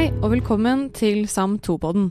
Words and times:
Hei 0.00 0.14
og 0.24 0.30
velkommen 0.32 0.86
til 0.96 1.26
SAM2-podden. 1.28 2.06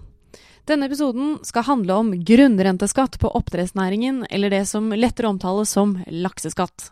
Denne 0.69 0.85
episoden 0.85 1.39
skal 1.41 1.65
handle 1.65 1.95
om 1.97 2.11
grunnrenteskatt 2.21 3.15
på 3.17 3.31
oppdrettsnæringen, 3.39 4.27
eller 4.29 4.53
det 4.53 4.59
som 4.69 4.91
lettere 4.93 5.31
omtales 5.31 5.73
som 5.73 5.95
lakseskatt. 6.05 6.91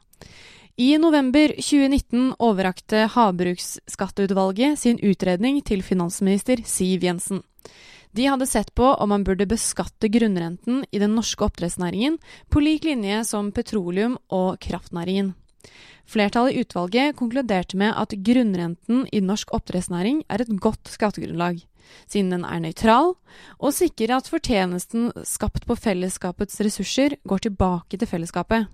I 0.73 0.95
november 0.97 1.53
2019 1.53 2.33
overrakte 2.41 3.03
Havbruksskatteutvalget 3.13 4.81
sin 4.81 4.97
utredning 5.05 5.61
til 5.61 5.85
finansminister 5.85 6.65
Siv 6.65 7.05
Jensen. 7.05 7.45
De 8.09 8.25
hadde 8.25 8.49
sett 8.49 8.73
på 8.73 8.89
om 8.97 9.13
man 9.13 9.27
burde 9.27 9.45
beskatte 9.45 10.09
grunnrenten 10.09 10.81
i 10.89 10.97
den 10.97 11.13
norske 11.13 11.45
oppdrettsnæringen 11.45 12.17
på 12.49 12.65
lik 12.65 12.89
linje 12.89 13.21
som 13.35 13.53
petroleum- 13.53 14.17
og 14.33 14.57
kraftnæringen. 14.65 15.35
Flertallet 16.07 16.55
i 16.55 16.63
utvalget 16.63 17.17
konkluderte 17.19 17.77
med 17.79 17.95
at 17.99 18.15
grunnrenten 18.23 19.03
i 19.11 19.19
norsk 19.19 19.51
oppdrettsnæring 19.55 20.21
er 20.31 20.43
et 20.43 20.53
godt 20.63 20.87
skattegrunnlag, 20.87 21.59
siden 22.07 22.31
den 22.31 22.45
er 22.47 22.63
nøytral 22.63 23.13
og 23.59 23.75
sikrer 23.75 24.15
at 24.17 24.31
fortjenesten 24.31 25.11
skapt 25.27 25.67
på 25.67 25.75
fellesskapets 25.75 26.61
ressurser 26.63 27.17
går 27.27 27.47
tilbake 27.47 27.99
til 27.99 28.07
fellesskapet. 28.07 28.67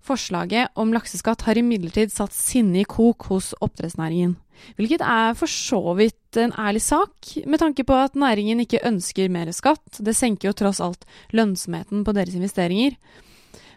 Forslaget 0.00 0.72
om 0.80 0.94
lakseskatt 0.96 1.44
har 1.44 1.60
imidlertid 1.60 2.12
satt 2.12 2.32
sinne 2.32 2.80
i 2.80 2.88
kok 2.88 3.26
hos 3.28 3.52
oppdrettsnæringen, 3.60 4.38
hvilket 4.78 5.04
er 5.04 5.36
for 5.36 5.50
så 5.50 5.80
vidt 5.98 6.40
en 6.40 6.54
ærlig 6.56 6.80
sak, 6.84 7.34
med 7.44 7.60
tanke 7.60 7.84
på 7.84 7.96
at 8.00 8.16
næringen 8.16 8.62
ikke 8.64 8.80
ønsker 8.88 9.28
mer 9.32 9.52
skatt, 9.52 10.00
det 10.00 10.16
senker 10.16 10.48
jo 10.50 10.56
tross 10.56 10.80
alt 10.80 11.04
lønnsomheten 11.36 12.04
på 12.06 12.16
deres 12.16 12.36
investeringer. 12.38 12.96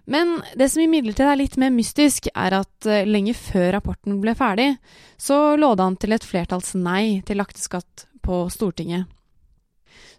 Men 0.06 0.42
det 0.60 0.68
som 0.72 0.84
imidlertid 0.84 1.26
er 1.26 1.40
litt 1.40 1.58
mer 1.62 1.72
mystisk, 1.72 2.28
er 2.36 2.58
at 2.60 2.88
uh, 2.90 3.04
lenge 3.08 3.36
før 3.38 3.72
rapporten 3.78 4.20
ble 4.24 4.36
ferdig, 4.36 4.74
så 5.18 5.56
lå 5.60 5.74
det 5.80 5.86
an 5.86 6.00
til 6.00 6.16
et 6.16 6.28
flertalls 6.28 6.74
nei 6.76 7.22
til 7.28 7.40
lakteskatt 7.40 8.08
på 8.24 8.46
Stortinget. 8.52 9.08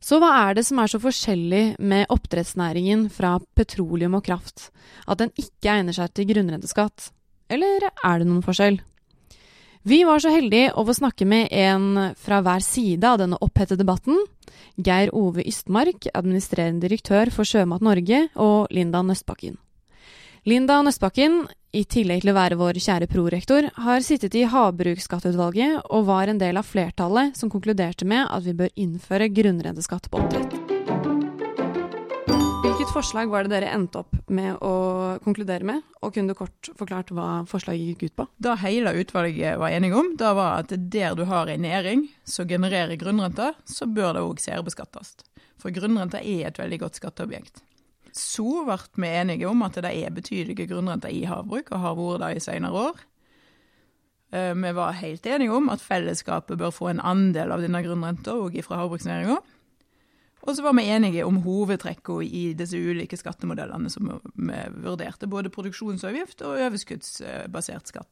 Så 0.04 0.18
hva 0.20 0.30
er 0.42 0.56
det 0.56 0.66
som 0.68 0.80
er 0.82 0.90
så 0.92 1.00
forskjellig 1.00 1.62
med 1.80 2.10
oppdrettsnæringen 2.12 3.06
fra 3.12 3.38
petroleum 3.56 4.18
og 4.18 4.24
kraft, 4.26 4.68
at 5.08 5.20
den 5.20 5.32
ikke 5.40 5.78
egner 5.78 5.96
seg 5.96 6.12
til 6.12 6.28
grunnrenteskatt? 6.28 7.08
Eller 7.52 7.88
er 7.88 8.20
det 8.20 8.28
noen 8.28 8.44
forskjell? 8.44 8.80
Vi 9.84 10.00
var 10.08 10.20
så 10.20 10.32
heldige 10.32 10.72
å 10.72 10.84
få 10.88 10.94
snakke 10.96 11.26
med 11.28 11.50
en 11.52 12.14
fra 12.20 12.40
hver 12.44 12.64
side 12.64 13.04
av 13.04 13.18
denne 13.20 13.40
opphete 13.44 13.76
debatten. 13.80 14.16
Geir 14.80 15.12
Ove 15.16 15.44
Ystmark, 15.44 16.08
administrerende 16.16 16.84
direktør 16.86 17.32
for 17.32 17.48
Sjømat 17.48 17.84
Norge, 17.84 18.26
og 18.40 18.72
Linda 18.72 19.04
Nøstbakken. 19.04 19.58
Linda 20.44 20.74
Nøstbakken, 20.84 21.46
i 21.72 21.86
tillegg 21.88 22.20
til 22.20 22.28
å 22.28 22.36
være 22.36 22.58
vår 22.60 22.76
kjære 22.76 23.06
prorektor, 23.08 23.64
har 23.80 24.02
sittet 24.04 24.34
i 24.36 24.42
Havbruksskatteutvalget 24.52 25.86
og 25.88 26.04
var 26.10 26.28
en 26.28 26.36
del 26.42 26.60
av 26.60 26.68
flertallet 26.68 27.32
som 27.38 27.48
konkluderte 27.48 28.04
med 28.04 28.28
at 28.28 28.44
vi 28.44 28.52
bør 28.58 28.68
innføre 28.76 29.30
grunnrenteskatt 29.32 30.10
på 30.12 30.20
oppdrett. 30.20 30.52
Hvilket 32.60 32.92
forslag 32.92 33.32
var 33.32 33.48
det 33.48 33.54
dere 33.54 33.72
endte 33.72 34.04
opp 34.04 34.20
med 34.28 34.60
å 34.60 34.76
konkludere 35.24 35.64
med, 35.64 35.80
og 36.04 36.12
kunne 36.12 36.36
du 36.36 36.36
kort 36.36 36.74
forklart 36.76 37.16
hva 37.16 37.32
forslaget 37.48 37.94
gikk 37.94 38.10
ut 38.10 38.18
på? 38.20 38.30
Det 38.36 38.60
hele 38.66 38.92
utvalget 39.00 39.56
var 39.64 39.72
enige 39.72 39.96
om, 39.96 40.12
da 40.20 40.36
var 40.36 40.60
at 40.60 40.76
der 40.76 41.16
du 41.16 41.24
har 41.32 41.48
en 41.48 41.64
næring 41.64 42.10
som 42.28 42.44
genererer 42.44 43.00
grunnrente, 43.00 43.54
så 43.64 43.88
bør 43.88 44.18
det 44.18 44.28
òg 44.28 44.44
særbeskattes. 44.44 45.16
For 45.56 45.72
grunnrente 45.72 46.20
er 46.20 46.50
et 46.50 46.60
veldig 46.60 46.84
godt 46.84 47.00
skatteobjekt. 47.00 47.64
Så 48.14 48.46
ble 48.66 48.78
vi 48.94 49.10
enige 49.10 49.48
om 49.50 49.64
at 49.66 49.74
det 49.82 49.90
er 49.90 50.14
betydelige 50.14 50.68
grunnrenter 50.70 51.10
i 51.10 51.24
havbruk, 51.26 51.72
og 51.74 51.82
har 51.82 51.98
vært 51.98 52.22
det 52.22 52.30
i 52.36 52.44
senere 52.44 52.86
år. 52.90 53.02
Vi 54.34 54.70
var 54.74 54.96
helt 54.98 55.26
enige 55.30 55.54
om 55.54 55.68
at 55.70 55.82
fellesskapet 55.82 56.58
bør 56.58 56.72
få 56.74 56.88
en 56.90 57.02
andel 57.02 57.52
av 57.54 57.62
denne 57.62 57.82
grunnrenta 57.84 58.34
òg 58.38 58.56
fra 58.66 58.80
havbruksnæringa. 58.82 59.36
Og 60.44 60.56
så 60.56 60.64
var 60.64 60.74
vi 60.76 60.88
enige 60.92 61.24
om 61.24 61.38
hovedtrekkene 61.44 62.26
i 62.26 62.42
disse 62.58 62.76
ulike 62.76 63.16
skattemodellene 63.16 63.90
som 63.90 64.10
vi 64.34 64.58
vurderte, 64.84 65.30
både 65.30 65.52
produksjonsavgift 65.54 66.42
og 66.44 66.58
overskuddsbasert 66.66 67.94
skatt. 67.94 68.10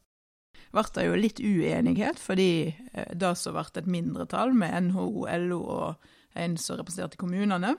Ble 0.73 0.83
det 0.95 1.05
jo 1.05 1.19
litt 1.19 1.39
uenighet, 1.43 2.17
fordi 2.17 2.73
det 3.13 3.33
som 3.37 3.53
ble 3.53 3.67
et 3.69 3.89
mindretall 3.89 4.55
med 4.57 4.89
NHO, 4.89 5.27
LO 5.45 5.59
og 5.61 6.07
en 6.39 6.57
som 6.57 6.79
representerte 6.79 7.19
kommunene, 7.21 7.75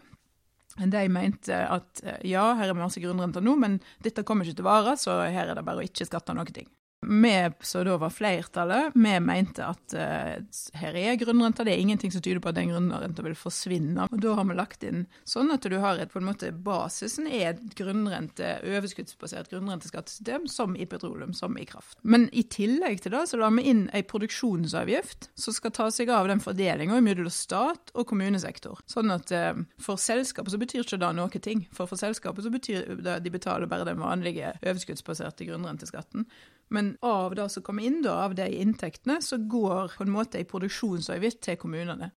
de 0.77 1.05
mente 1.13 1.59
at 1.71 2.03
ja, 2.27 2.47
her 2.59 2.73
er 2.73 2.79
masse 2.79 3.03
grunnrenter 3.03 3.45
nå, 3.45 3.55
men 3.61 3.79
dette 4.03 4.25
kommer 4.27 4.47
ikke 4.47 4.61
til 4.61 4.67
å 4.67 4.73
vare, 4.73 4.97
så 5.01 5.21
her 5.23 5.51
er 5.51 5.55
det 5.59 5.67
bare 5.67 5.83
å 5.83 5.87
ikke 5.87 6.09
skatte 6.09 6.35
noen 6.35 6.55
ting. 6.55 6.71
Vi 7.05 7.35
som 7.61 7.85
da 7.87 7.97
var 8.01 8.13
flertallet, 8.15 8.95
vi 8.95 9.15
mente 9.21 9.65
at 9.67 9.95
uh, 9.97 10.61
her 10.81 10.99
er 10.99 11.19
grunnrenta, 11.21 11.65
det 11.67 11.75
er 11.75 11.83
ingenting 11.83 12.13
som 12.15 12.23
tyder 12.25 12.41
på 12.43 12.51
at 12.51 12.59
den 12.59 12.73
grunnrenta 12.73 13.25
vil 13.27 13.37
forsvinne. 13.39 14.09
Og 14.11 14.21
Da 14.23 14.35
har 14.39 14.49
vi 14.49 14.57
lagt 14.57 14.87
inn 14.87 15.05
sånn 15.29 15.53
at 15.55 15.67
du 15.69 15.77
har 15.83 16.01
et 16.01 16.13
på 16.13 16.21
en 16.21 16.29
måte 16.29 16.51
basisen 16.53 17.29
er 17.29 17.55
et 17.55 17.77
grunnrente, 17.79 18.57
overskuddsbasert 18.65 19.51
grunnrenteskattesystem, 19.53 20.49
som 20.51 20.77
i 20.77 20.87
petroleum, 20.89 21.35
som 21.37 21.59
i 21.59 21.67
kraft. 21.69 21.99
Men 22.03 22.29
i 22.33 22.45
tillegg 22.49 23.03
til 23.05 23.15
det 23.17 23.25
så 23.31 23.41
la 23.41 23.51
vi 23.55 23.67
inn 23.71 23.87
ei 23.95 24.05
produksjonsavgift 24.07 25.31
som 25.41 25.57
skal 25.57 25.75
ta 25.75 25.91
seg 25.95 26.13
av 26.15 26.29
den 26.31 26.43
fordelinga 26.45 27.01
mellom 27.05 27.31
stat 27.33 27.93
og 27.95 28.09
kommunesektor. 28.11 28.81
Sånn 28.91 29.13
at 29.15 29.33
uh, 29.35 29.53
for 29.83 30.01
selskapet 30.01 30.55
så 30.55 30.61
betyr 30.61 30.85
ikke 30.85 31.01
det 31.03 31.13
noe 31.17 31.43
ting. 31.45 31.67
For 31.75 31.91
for 31.91 32.01
selskapet 32.01 32.47
så 32.47 32.53
betyr 32.55 32.97
det 33.05 33.21
de 33.25 33.33
betaler 33.35 33.71
bare 33.71 33.89
den 33.89 34.03
vanlige 34.03 34.55
overskuddsbaserte 34.63 35.49
grunnrenteskatten. 35.49 36.27
Men 36.73 36.94
av 37.03 37.35
det 37.39 37.49
som 37.53 37.65
kommer 37.67 37.87
inn, 37.87 38.03
da, 38.05 38.21
av 38.27 38.37
de 38.39 38.49
inntektene, 38.61 39.21
så 39.23 39.39
går 39.39 39.97
på 39.97 40.07
en 40.07 40.15
måte 40.15 40.41
en 40.41 40.51
produksjonsavgift 40.51 41.43
til 41.45 41.59
kommunene. 41.61 42.13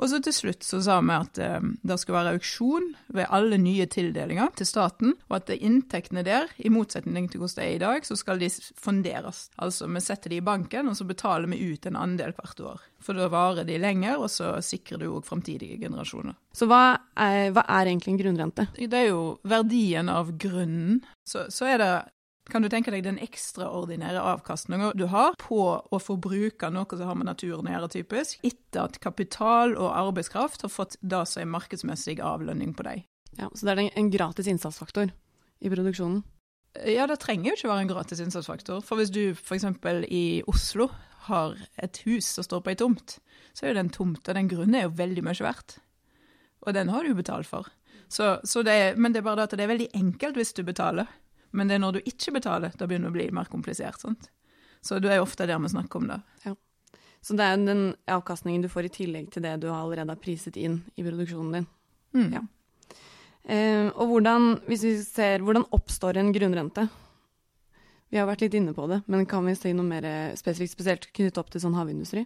Og 0.00 0.08
så 0.08 0.20
til 0.24 0.32
slutt 0.32 0.64
så 0.64 0.80
sa 0.82 0.96
vi 1.04 1.12
at 1.12 1.38
eh, 1.44 1.64
det 1.84 1.96
skal 2.00 2.16
være 2.16 2.34
auksjon 2.36 2.86
ved 3.16 3.28
alle 3.28 3.58
nye 3.60 3.84
tildelinger 3.90 4.52
til 4.56 4.68
staten, 4.68 5.12
og 5.28 5.36
at 5.36 5.52
inntektene 5.56 6.24
der, 6.26 6.48
i 6.56 6.72
motsetning 6.72 7.28
til 7.28 7.42
hvordan 7.42 7.58
det 7.58 7.66
er 7.66 7.74
i 7.74 7.82
dag, 7.82 8.06
så 8.08 8.16
skal 8.16 8.40
de 8.40 8.48
fonderes. 8.80 9.48
Altså 9.60 9.88
vi 9.90 10.02
setter 10.04 10.32
de 10.32 10.38
i 10.40 10.44
banken, 10.44 10.88
og 10.88 10.96
så 10.96 11.04
betaler 11.08 11.50
vi 11.52 11.74
ut 11.74 11.88
en 11.88 12.00
andel 12.00 12.32
hvert 12.38 12.64
år. 12.72 12.86
For 13.04 13.16
da 13.16 13.28
varer 13.32 13.68
de 13.68 13.80
lenger, 13.80 14.16
og 14.20 14.32
så 14.32 14.54
sikrer 14.64 15.02
du 15.02 15.10
òg 15.10 15.28
framtidige 15.28 15.80
generasjoner. 15.80 16.36
Så 16.56 16.68
hva 16.70 16.84
er, 17.16 17.50
hva 17.52 17.66
er, 17.66 17.90
egentlig 17.90 18.14
en 18.14 18.22
grunnrente? 18.22 18.68
Det 18.80 18.96
er 18.96 19.10
jo 19.10 19.36
verdien 19.48 20.08
av 20.12 20.32
grunnen. 20.40 21.02
Så, 21.28 21.48
så 21.52 21.68
er 21.68 21.80
det 21.80 21.92
kan 22.48 22.64
du 22.64 22.70
tenke 22.72 22.92
deg 22.94 23.04
den 23.04 23.20
ekstraordinære 23.22 24.22
avkastninga 24.32 24.92
du 24.98 25.06
har 25.12 25.36
på 25.40 25.60
å 25.84 26.00
forbruke 26.02 26.70
noe 26.72 26.98
som 26.98 27.06
har 27.10 27.18
med 27.18 27.28
naturen 27.28 27.68
å 27.68 27.74
gjøre, 27.74 27.90
typisk, 27.92 28.40
etter 28.46 28.86
at 28.86 28.98
kapital 29.02 29.76
og 29.76 29.92
arbeidskraft 29.92 30.64
har 30.66 30.72
fått 30.72 30.96
det 31.00 31.22
som 31.28 31.44
er 31.44 31.52
markedsmessig 31.52 32.18
avlønning 32.24 32.74
på 32.74 32.86
deg. 32.88 33.04
Ja, 33.38 33.50
Så 33.54 33.66
det 33.66 33.76
er 33.76 33.90
en 33.94 34.10
gratis 34.10 34.48
innsatsfaktor 34.50 35.12
i 35.60 35.70
produksjonen? 35.70 36.22
Ja, 36.86 37.06
det 37.10 37.18
trenger 37.22 37.50
jo 37.50 37.56
ikke 37.58 37.70
være 37.70 37.84
en 37.84 37.90
gratis 37.90 38.20
innsatsfaktor. 38.22 38.82
For 38.86 39.00
hvis 39.00 39.10
du 39.10 39.32
f.eks. 39.34 39.66
i 40.06 40.42
Oslo 40.50 40.88
har 41.26 41.58
et 41.82 42.02
hus 42.06 42.28
som 42.36 42.46
står 42.46 42.62
på 42.62 42.72
ei 42.72 42.78
tomt, 42.78 43.18
så 43.52 43.66
er 43.66 43.72
jo 43.72 43.80
den 43.80 43.92
tomta, 43.94 44.34
den 44.36 44.50
grunnen 44.50 44.78
er 44.78 44.86
jo 44.86 44.96
veldig 44.98 45.24
mye 45.26 45.44
verdt. 45.44 45.80
Og 46.66 46.74
den 46.76 46.92
har 46.92 47.04
du 47.04 47.14
betalt 47.16 47.48
for. 47.48 47.66
Så, 48.10 48.38
så 48.44 48.62
det 48.66 48.74
er, 48.74 48.96
men 48.98 49.12
det 49.12 49.20
er 49.20 49.26
bare 49.26 49.40
det 49.40 49.48
at 49.48 49.58
det 49.58 49.64
er 49.66 49.72
veldig 49.72 49.90
enkelt 49.98 50.38
hvis 50.38 50.54
du 50.56 50.62
betaler. 50.66 51.10
Men 51.56 51.70
det 51.70 51.76
er 51.76 51.82
når 51.82 51.98
du 51.98 52.00
ikke 52.06 52.34
betaler, 52.36 52.74
da 52.76 52.86
begynner 52.86 53.10
det 53.10 53.14
å 53.14 53.18
bli 53.18 53.28
mer 53.34 53.50
komplisert. 53.50 54.00
sant? 54.00 54.30
Så 54.80 55.00
du 55.00 55.08
er 55.10 55.18
jo 55.18 55.26
ofte 55.26 55.46
der 55.48 55.60
vi 55.60 55.72
snakker 55.72 56.00
om 56.00 56.08
det. 56.08 56.20
Ja. 56.46 56.54
Så 57.20 57.36
det 57.36 57.44
er 57.44 57.60
den 57.60 57.82
avkastningen 58.08 58.62
du 58.64 58.70
får 58.72 58.88
i 58.88 58.94
tillegg 58.94 59.28
til 59.32 59.44
det 59.44 59.58
du 59.60 59.68
allerede 59.68 60.14
har 60.14 60.22
priset 60.22 60.56
inn 60.56 60.80
i 60.96 61.04
produksjonen 61.04 61.58
din. 61.58 61.68
Mm. 62.16 62.30
Ja. 62.38 62.42
Eh, 63.44 63.88
og 63.90 64.14
hvordan, 64.14 64.54
hvis 64.68 64.84
vi 64.86 64.94
ser, 65.04 65.44
hvordan 65.44 65.68
oppstår 65.76 66.20
en 66.20 66.32
grunnrente? 66.32 66.86
Vi 68.10 68.18
har 68.18 68.26
vært 68.26 68.46
litt 68.46 68.56
inne 68.58 68.72
på 68.74 68.88
det, 68.90 69.02
men 69.06 69.28
kan 69.28 69.44
vi 69.46 69.54
si 69.54 69.70
noe 69.76 69.86
mer 69.86 70.06
spesifikt, 70.38 70.74
spesielt 70.74 71.10
knyttet 71.12 71.38
opp 71.38 71.52
til 71.52 71.62
sånn 71.62 71.76
havindustri? 71.78 72.24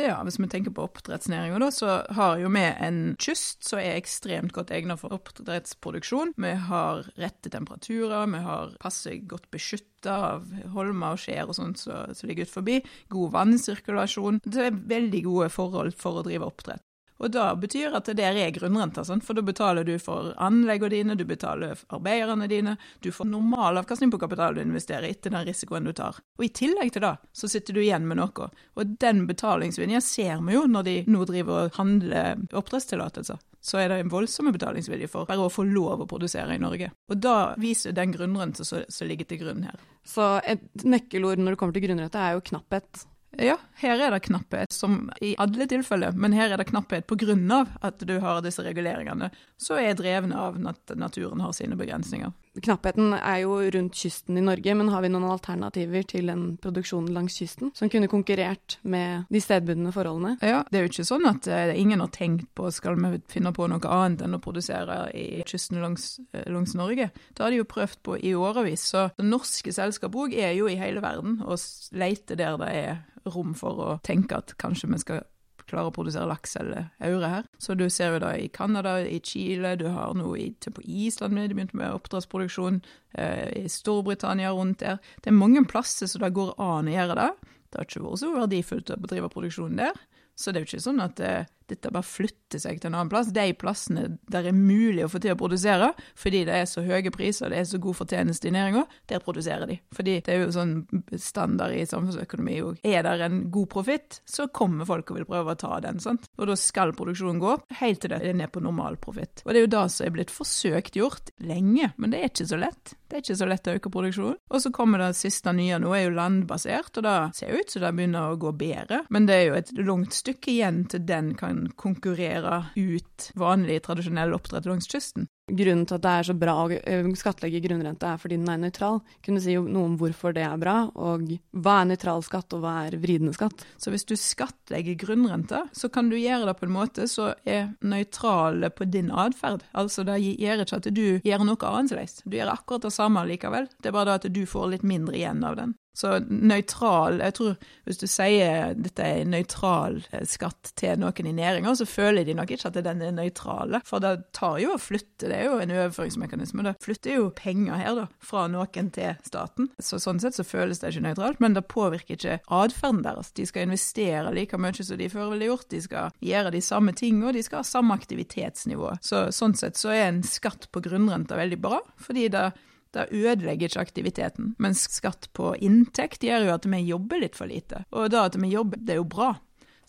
Ja, 0.00 0.18
hvis 0.26 0.38
vi 0.40 0.48
tenker 0.50 0.74
på 0.74 0.84
oppdrettsnæringa, 0.86 1.58
da, 1.62 1.68
så 1.74 1.96
har 2.16 2.40
jo 2.40 2.50
vi 2.52 2.64
en 2.64 3.00
kyst 3.22 3.66
som 3.68 3.80
er 3.80 3.98
ekstremt 3.98 4.54
godt 4.56 4.72
egnet 4.74 5.00
for 5.00 5.14
oppdrettsproduksjon. 5.14 6.34
Vi 6.40 6.52
har 6.68 7.06
rette 7.20 7.52
temperaturer, 7.52 8.30
vi 8.32 8.42
har 8.44 8.76
passe 8.82 9.16
godt 9.30 9.50
beskytta 9.54 10.16
av 10.32 10.48
holmer 10.74 11.16
og 11.16 11.22
skjær 11.22 11.50
og 11.50 11.58
sånt 11.58 11.82
som 11.82 12.14
så, 12.14 12.26
ligger 12.28 12.48
ut 12.48 12.54
forbi. 12.54 12.78
God 13.12 13.34
vannsirkulasjon. 13.36 14.42
Det 14.44 14.68
er 14.68 14.80
veldig 14.96 15.26
gode 15.28 15.52
forhold 15.52 15.94
for 15.98 16.20
å 16.20 16.26
drive 16.26 16.48
oppdrett. 16.48 16.84
Og 17.22 17.30
da 17.30 17.52
betyr 17.54 17.94
at 17.94 18.08
dere 18.10 18.32
der 18.32 18.40
er 18.48 18.54
grunnrenta, 18.54 19.04
for 19.22 19.38
da 19.38 19.44
betaler 19.46 19.86
du 19.86 19.94
for 20.02 20.32
anleggene 20.42 20.90
dine, 20.90 21.14
du 21.18 21.24
betaler 21.26 21.76
for 21.78 21.98
arbeiderne 21.98 22.48
dine, 22.50 22.76
du 23.00 23.12
får 23.14 23.28
normal 23.30 23.78
avkastning 23.78 24.10
på 24.10 24.18
kapitalen 24.18 24.58
du 24.58 24.62
investerer 24.62 25.08
etter 25.10 25.30
den 25.30 25.46
risikoen 25.46 25.86
du 25.86 25.92
tar. 25.94 26.18
Og 26.38 26.46
i 26.46 26.50
tillegg 26.54 26.92
til 26.94 27.04
det, 27.06 27.14
så 27.32 27.50
sitter 27.50 27.78
du 27.78 27.82
igjen 27.82 28.08
med 28.08 28.18
noe. 28.18 28.50
Og 28.74 28.98
den 29.02 29.24
betalingsviljen 29.28 30.02
ser 30.02 30.42
vi 30.42 30.56
jo 30.56 30.66
når 30.66 30.88
de 30.88 30.96
nå 31.10 31.24
driver 31.30 31.68
og 31.68 31.78
handler 31.78 32.42
oppdrettstillatelser. 32.50 33.38
Så 33.62 33.78
er 33.78 33.92
det 33.92 34.00
en 34.02 34.10
voldsom 34.10 34.50
betalingsvilje 34.50 35.06
for 35.10 35.28
bare 35.28 35.46
å 35.46 35.52
få 35.52 35.62
lov 35.68 36.02
å 36.02 36.08
produsere 36.10 36.56
i 36.56 36.62
Norge. 36.62 36.90
Og 37.12 37.20
da 37.22 37.54
viser 37.62 37.94
den 37.94 38.10
grunnrenta 38.14 38.66
som 38.66 39.06
ligger 39.06 39.28
til 39.30 39.44
grunn 39.44 39.62
her. 39.68 39.78
Så 40.02 40.40
et 40.42 40.82
nøkkelord 40.82 41.38
når 41.38 41.54
det 41.54 41.60
kommer 41.60 41.76
til 41.76 41.86
grunnrente, 41.86 42.18
er 42.18 42.34
jo 42.34 42.46
knapphet. 42.50 43.04
Ja, 43.40 43.56
her 43.80 43.96
er 43.96 44.12
det 44.12 44.26
knapphet, 44.26 44.72
som 44.72 45.06
i 45.24 45.32
alle 45.40 45.64
tilfeller, 45.66 46.12
men 46.12 46.34
her 46.36 46.52
er 46.52 46.60
det 46.60 46.68
knapphet 46.68 47.06
av 47.08 47.70
at 47.80 48.02
du 48.04 48.18
har 48.20 48.42
disse 48.44 48.62
reguleringene, 48.62 49.30
så 49.56 49.78
er 49.80 49.96
drevne 49.96 50.36
av 50.36 50.58
at 50.68 50.92
naturen 51.00 51.40
har 51.40 51.52
sine 51.56 51.76
begrensninger. 51.76 52.32
Knappheten 52.52 53.14
er 53.16 53.38
jo 53.46 53.54
rundt 53.72 53.96
kysten 53.96 54.36
i 54.36 54.44
Norge, 54.44 54.74
men 54.76 54.90
har 54.92 55.00
vi 55.00 55.08
noen 55.12 55.24
alternativer 55.32 56.04
til 56.08 56.28
en 56.28 56.42
produksjon 56.60 57.08
langs 57.14 57.38
kysten 57.40 57.70
som 57.76 57.88
kunne 57.92 58.10
konkurrert 58.12 58.76
med 58.84 59.24
de 59.32 59.40
stedbundne 59.40 59.92
forholdene? 59.94 60.34
Ja, 60.44 60.60
det 60.68 60.78
er 60.78 60.84
jo 60.84 60.92
ikke 60.92 61.06
sånn 61.08 61.24
at 61.30 61.48
uh, 61.48 61.72
ingen 61.72 62.04
har 62.04 62.12
tenkt 62.12 62.50
på 62.58 62.68
skal 62.74 62.98
vi 63.00 63.22
finne 63.32 63.54
på 63.56 63.70
noe 63.72 63.94
annet 63.96 64.26
enn 64.26 64.36
å 64.36 64.42
produsere 64.44 65.06
i 65.16 65.40
kysten 65.48 65.80
langs, 65.80 66.18
uh, 66.36 66.44
langs 66.52 66.76
Norge. 66.76 67.08
Det 67.32 67.44
har 67.44 67.54
de 67.54 67.62
jo 67.62 67.70
prøvd 67.72 68.02
på 68.04 68.18
i 68.20 68.34
årevis. 68.36 68.84
Så 68.92 69.08
norske 69.24 69.72
selskap 69.72 70.12
òg 70.12 70.36
er 70.36 70.52
jo 70.58 70.68
i 70.68 70.76
hele 70.80 71.00
verden 71.04 71.40
og 71.46 71.56
leter 71.96 72.36
der 72.36 72.60
det 72.60 72.72
er 72.82 73.00
rom 73.32 73.54
for 73.56 73.80
å 73.80 73.90
tenke 74.04 74.42
at 74.42 74.56
kanskje 74.60 74.90
vi 74.92 75.00
skal 75.00 75.24
klare 75.72 75.90
å 75.90 75.94
produsere 75.94 76.28
laks 76.30 76.56
eller 76.60 76.90
aure 77.02 77.30
her. 77.32 77.48
Så 77.58 77.76
du 77.78 77.88
ser 77.90 78.14
jo 78.14 78.22
da 78.22 78.34
i 78.38 78.50
Canada, 78.52 78.98
i 79.00 79.18
Chile, 79.24 79.74
du 79.80 79.88
har 79.92 80.14
i, 80.36 80.50
på 80.52 80.84
Island, 80.84 81.38
de 81.40 81.56
begynte 81.56 81.78
med 81.80 81.96
oppdrettsproduksjon, 81.96 82.82
eh, 83.18 83.48
i 83.64 83.66
Storbritannia 83.72 84.52
rundt 84.52 84.84
der. 84.84 85.00
Det 85.20 85.32
er 85.32 85.38
mange 85.38 85.64
plasser 85.68 86.10
så 86.10 86.20
det 86.22 86.34
går 86.36 86.54
an 86.60 86.90
å 86.90 86.96
gjøre 86.96 87.18
det. 87.18 87.30
Det 87.72 87.80
har 87.80 87.88
ikke 87.88 88.04
vært 88.04 88.20
så 88.20 88.32
verdifullt 88.36 88.92
å 88.92 89.00
bedrive 89.00 89.32
produksjonen 89.32 89.80
der. 89.80 90.00
Så 90.36 90.52
det 90.52 90.60
er 90.60 90.64
jo 90.64 90.70
ikke 90.70 90.86
sånn 90.86 91.02
at 91.04 91.20
eh, 91.24 91.48
dette 91.72 91.92
bare 91.92 92.06
flytter 92.06 92.60
seg 92.62 92.80
til 92.80 92.90
en 92.90 92.98
annen 92.98 93.12
plass. 93.12 93.32
De 93.34 93.46
plassene 93.58 94.06
der 94.32 94.48
er 94.48 94.56
mulig 94.56 95.06
å 95.06 95.10
få 95.12 95.20
til 95.22 95.34
å 95.34 95.40
produsere, 95.40 95.92
fordi 96.18 96.44
det 96.48 96.58
er 96.62 96.68
så 96.70 96.84
høye 96.86 97.12
priser, 97.14 97.52
det 97.52 97.62
er 97.62 97.68
så 97.68 97.80
god 97.82 97.98
fortjeneste 98.02 98.50
i 98.50 98.54
næringa, 98.54 98.84
der 99.10 99.24
produserer 99.24 99.68
de. 99.70 99.78
Fordi 99.94 100.18
det 100.24 100.34
er 100.34 100.44
jo 100.44 100.52
sånn 100.54 100.74
standard 101.20 101.76
i 101.76 101.86
samfunnsøkonomi 101.88 102.60
òg. 102.66 102.80
Er 102.86 103.04
det 103.06 103.16
en 103.26 103.44
god 103.52 103.70
profitt, 103.72 104.20
så 104.28 104.48
kommer 104.52 104.88
folk 104.88 105.12
og 105.12 105.20
vil 105.20 105.28
prøve 105.28 105.54
å 105.54 105.60
ta 105.60 105.80
den, 105.84 106.00
sant. 106.02 106.28
Og 106.38 106.50
da 106.50 106.56
skal 106.58 106.94
produksjonen 106.96 107.42
gå 107.42 107.56
helt 107.80 108.02
til 108.02 108.12
det 108.12 108.22
er 108.22 108.36
ned 108.36 108.52
på 108.52 108.62
normal 108.64 108.98
profitt. 109.02 109.44
Og 109.46 109.52
det 109.52 109.62
er 109.62 109.66
jo 109.66 109.74
det 109.76 109.86
som 109.94 110.06
er 110.06 110.16
blitt 110.16 110.32
forsøkt 110.34 110.98
gjort 110.98 111.32
lenge, 111.42 111.92
men 111.96 112.12
det 112.12 112.20
er 112.20 112.32
ikke 112.32 112.50
så 112.50 112.60
lett. 112.60 112.96
Det 113.08 113.18
er 113.18 113.24
ikke 113.24 113.38
så 113.42 113.48
lett 113.48 113.68
å 113.68 113.76
øke 113.76 113.92
produksjonen. 113.92 114.38
Og 114.52 114.62
så 114.64 114.72
kommer 114.72 115.02
det 115.02 115.10
siste 115.18 115.52
nye 115.52 115.76
nå, 115.82 115.90
er 115.92 116.06
jo 116.06 116.14
landbasert, 116.16 116.96
og 116.96 117.04
det 117.06 117.16
ser 117.36 117.58
ut 117.58 117.72
som 117.72 117.84
det 117.84 117.92
begynner 117.96 118.32
å 118.32 118.38
gå 118.40 118.52
bedre. 118.56 119.02
Men 119.12 119.28
det 119.28 119.36
er 119.36 119.44
jo 119.48 119.58
et 119.58 119.72
langt 119.82 120.16
stykke 120.16 120.52
igjen 120.54 120.82
til 120.92 121.04
den 121.08 121.32
kan 121.38 121.61
konkurrere 121.76 122.64
ut 122.76 123.30
vanlig, 123.38 123.82
tradisjonell 123.86 124.34
oppdrett 124.36 124.66
langs 124.68 124.90
kysten. 124.90 125.28
Grunnen 125.52 125.84
til 125.88 125.98
at 125.98 126.04
det 126.04 126.10
er 126.12 126.26
så 126.28 126.34
bra 126.38 126.52
å 126.62 126.68
eh, 126.70 127.08
skattlegge 127.18 127.60
grunnrente, 127.64 128.06
er 128.06 128.20
fordi 128.20 128.38
den 128.38 128.50
er 128.52 128.60
nøytral. 128.62 129.00
Kunne 129.24 129.40
du 129.40 129.44
si 129.44 129.56
noe 129.58 129.88
om 129.88 129.96
hvorfor 130.00 130.34
det 130.36 130.44
er 130.46 130.60
bra, 130.60 130.76
og 130.94 131.26
hva 131.50 131.80
er 131.80 131.90
nøytral 131.90 132.22
skatt, 132.24 132.54
og 132.54 132.62
hva 132.62 132.76
er 132.86 132.96
vridende 133.02 133.34
skatt? 133.36 133.66
Så 133.76 133.92
hvis 133.92 134.06
du 134.08 134.14
skattlegger 134.16 134.96
grunnrente, 135.02 135.64
så 135.74 135.90
kan 135.92 136.08
du 136.12 136.16
gjøre 136.16 136.48
det 136.48 136.56
på 136.60 136.68
en 136.68 136.76
måte 136.76 137.08
som 137.10 137.34
er 137.42 137.72
nøytrale 137.82 138.70
på 138.70 138.86
din 138.88 139.10
atferd. 139.10 139.66
Altså 139.74 140.06
det 140.08 140.20
gjør 140.22 140.64
ikke 140.64 140.80
at 140.80 140.90
du 140.94 141.06
gjør 141.26 141.46
noe 141.48 141.74
annerledes. 141.74 142.22
Du 142.24 142.38
gjør 142.38 142.54
akkurat 142.54 142.86
det 142.86 142.94
samme 142.94 143.26
likevel, 143.28 143.68
det 143.82 143.90
er 143.90 143.98
bare 143.98 144.12
det 144.12 144.20
at 144.22 144.34
du 144.38 144.44
får 144.48 144.76
litt 144.76 144.86
mindre 144.86 145.18
igjen 145.18 145.42
av 145.44 145.58
den. 145.58 145.76
Så 145.92 146.14
nøytral 146.24 147.20
Jeg 147.20 147.34
tror 147.36 147.56
hvis 147.84 148.00
du 148.00 148.06
sier 148.08 148.72
dette 148.78 149.04
er 149.04 149.26
nøytral 149.28 149.98
eh, 150.12 150.24
skatt 150.28 150.72
til 150.78 151.00
noen 151.02 151.28
i 151.28 151.34
næringa, 151.36 151.74
så 151.76 151.86
føler 151.88 152.24
de 152.24 152.36
nok 152.38 152.52
ikke 152.54 152.70
at 152.70 152.78
den 152.84 153.02
er 153.04 153.14
nøytrale. 153.14 153.82
For 153.88 154.02
det 154.02 154.12
tar 154.36 154.60
jo 154.62 154.72
å 154.74 154.80
flytte, 154.80 155.28
det 155.28 155.36
er 155.36 155.50
jo 155.50 155.58
en 155.60 155.74
overføringsmekanisme. 155.74 156.64
Det 156.66 156.74
flytter 156.84 157.18
jo 157.18 157.28
penger 157.36 157.80
her, 157.80 157.98
da, 157.98 158.06
fra 158.22 158.46
noen 158.50 158.90
til 158.94 159.18
staten. 159.26 159.68
Så 159.82 160.00
sånn 160.02 160.22
sett 160.22 160.38
så 160.38 160.46
føles 160.46 160.80
det 160.80 160.92
ikke 160.92 161.04
nøytralt, 161.08 161.42
men 161.44 161.58
det 161.58 161.66
påvirker 161.70 162.16
ikke 162.16 162.38
atferden 162.46 163.02
deres. 163.04 163.32
De 163.36 163.46
skal 163.48 163.68
investere 163.68 164.32
like 164.34 164.58
mye 164.60 164.78
som 164.78 164.98
de 164.98 165.10
før 165.12 165.32
ville 165.34 165.50
gjort, 165.50 165.68
de 165.72 165.82
skal 165.84 166.18
gjøre 166.24 166.54
de 166.54 166.62
samme 166.64 166.94
tingene, 166.96 167.34
de 167.36 167.44
skal 167.44 167.60
ha 167.60 167.68
samme 167.68 167.96
aktivitetsnivå. 167.98 168.96
Så 169.04 169.26
sånn 169.34 169.58
sett 169.58 169.80
så 169.80 169.92
er 169.94 170.06
en 170.08 170.22
skatt 170.26 170.70
på 170.72 170.84
grunnrenta 170.84 171.36
veldig 171.38 171.60
bra, 171.62 171.82
fordi 172.00 172.28
det 172.32 172.52
det 172.92 173.08
ødelegger 173.10 173.70
ikke 173.70 173.86
aktiviteten. 173.86 174.52
Mens 174.62 174.84
skatt 174.92 175.30
på 175.36 175.54
inntekt 175.64 176.24
gjør 176.26 176.48
jo 176.48 176.56
at 176.56 176.68
vi 176.68 176.82
jobber 176.88 177.22
litt 177.22 177.38
for 177.38 177.50
lite. 177.50 177.86
Og 177.92 178.12
da 178.12 178.26
at 178.28 178.36
vi 178.40 178.52
jobber, 178.52 178.80
det 178.80 178.96
er 178.96 179.02
jo 179.02 179.08
bra. 179.08 179.32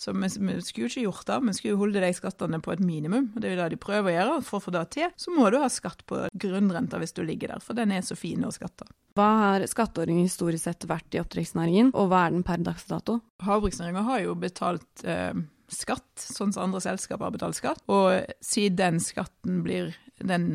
Så 0.04 0.12
vi, 0.12 0.28
vi 0.40 0.56
skulle 0.62 0.88
jo 0.88 0.90
ikke 0.90 1.04
gjort 1.06 1.28
det, 1.30 1.38
vi 1.48 1.54
skulle 1.56 1.74
jo 1.76 1.80
holde 1.80 2.02
de 2.04 2.10
skattene 2.18 2.60
på 2.64 2.74
et 2.74 2.82
minimum. 2.84 3.30
og 3.34 3.40
Det 3.42 3.50
er 3.50 3.56
jo 3.56 3.62
det 3.62 3.70
de 3.76 3.80
prøver 3.86 4.12
å 4.12 4.16
gjøre. 4.16 4.42
For 4.48 4.60
å 4.60 4.66
få 4.66 4.74
det 4.76 4.84
til, 4.96 5.14
så 5.16 5.36
må 5.36 5.48
du 5.54 5.60
ha 5.62 5.70
skatt 5.72 6.04
på 6.10 6.26
grunnrenta 6.34 7.00
hvis 7.02 7.16
du 7.16 7.24
ligger 7.24 7.54
der, 7.56 7.64
for 7.64 7.78
den 7.78 7.94
er 7.96 8.04
så 8.06 8.18
fin 8.20 8.44
å 8.44 8.52
skatte. 8.54 8.88
Hva 9.14 9.30
har 9.44 9.68
skatteordningen 9.70 10.26
historisk 10.26 10.66
sett 10.66 10.88
vært 10.90 11.14
i 11.14 11.22
oppdrettsnæringen, 11.22 11.94
og 11.94 12.10
hva 12.12 12.26
er 12.26 12.36
den 12.36 12.46
per 12.48 12.64
dags 12.66 12.88
dato? 12.90 13.20
Havbruksnæringa 13.46 14.04
har 14.08 14.24
jo 14.26 14.34
betalt 14.42 15.06
eh, 15.06 15.38
skatt, 15.72 16.10
sånn 16.18 16.54
som 16.56 16.66
andre 16.68 16.82
selskaper 16.84 17.30
har 17.30 17.36
betalt 17.36 17.60
skatt. 17.60 17.84
Og 17.94 18.34
siden 18.44 18.80
den 18.80 19.04
skatten 19.04 19.62
blir 19.66 19.94
den 20.28 20.48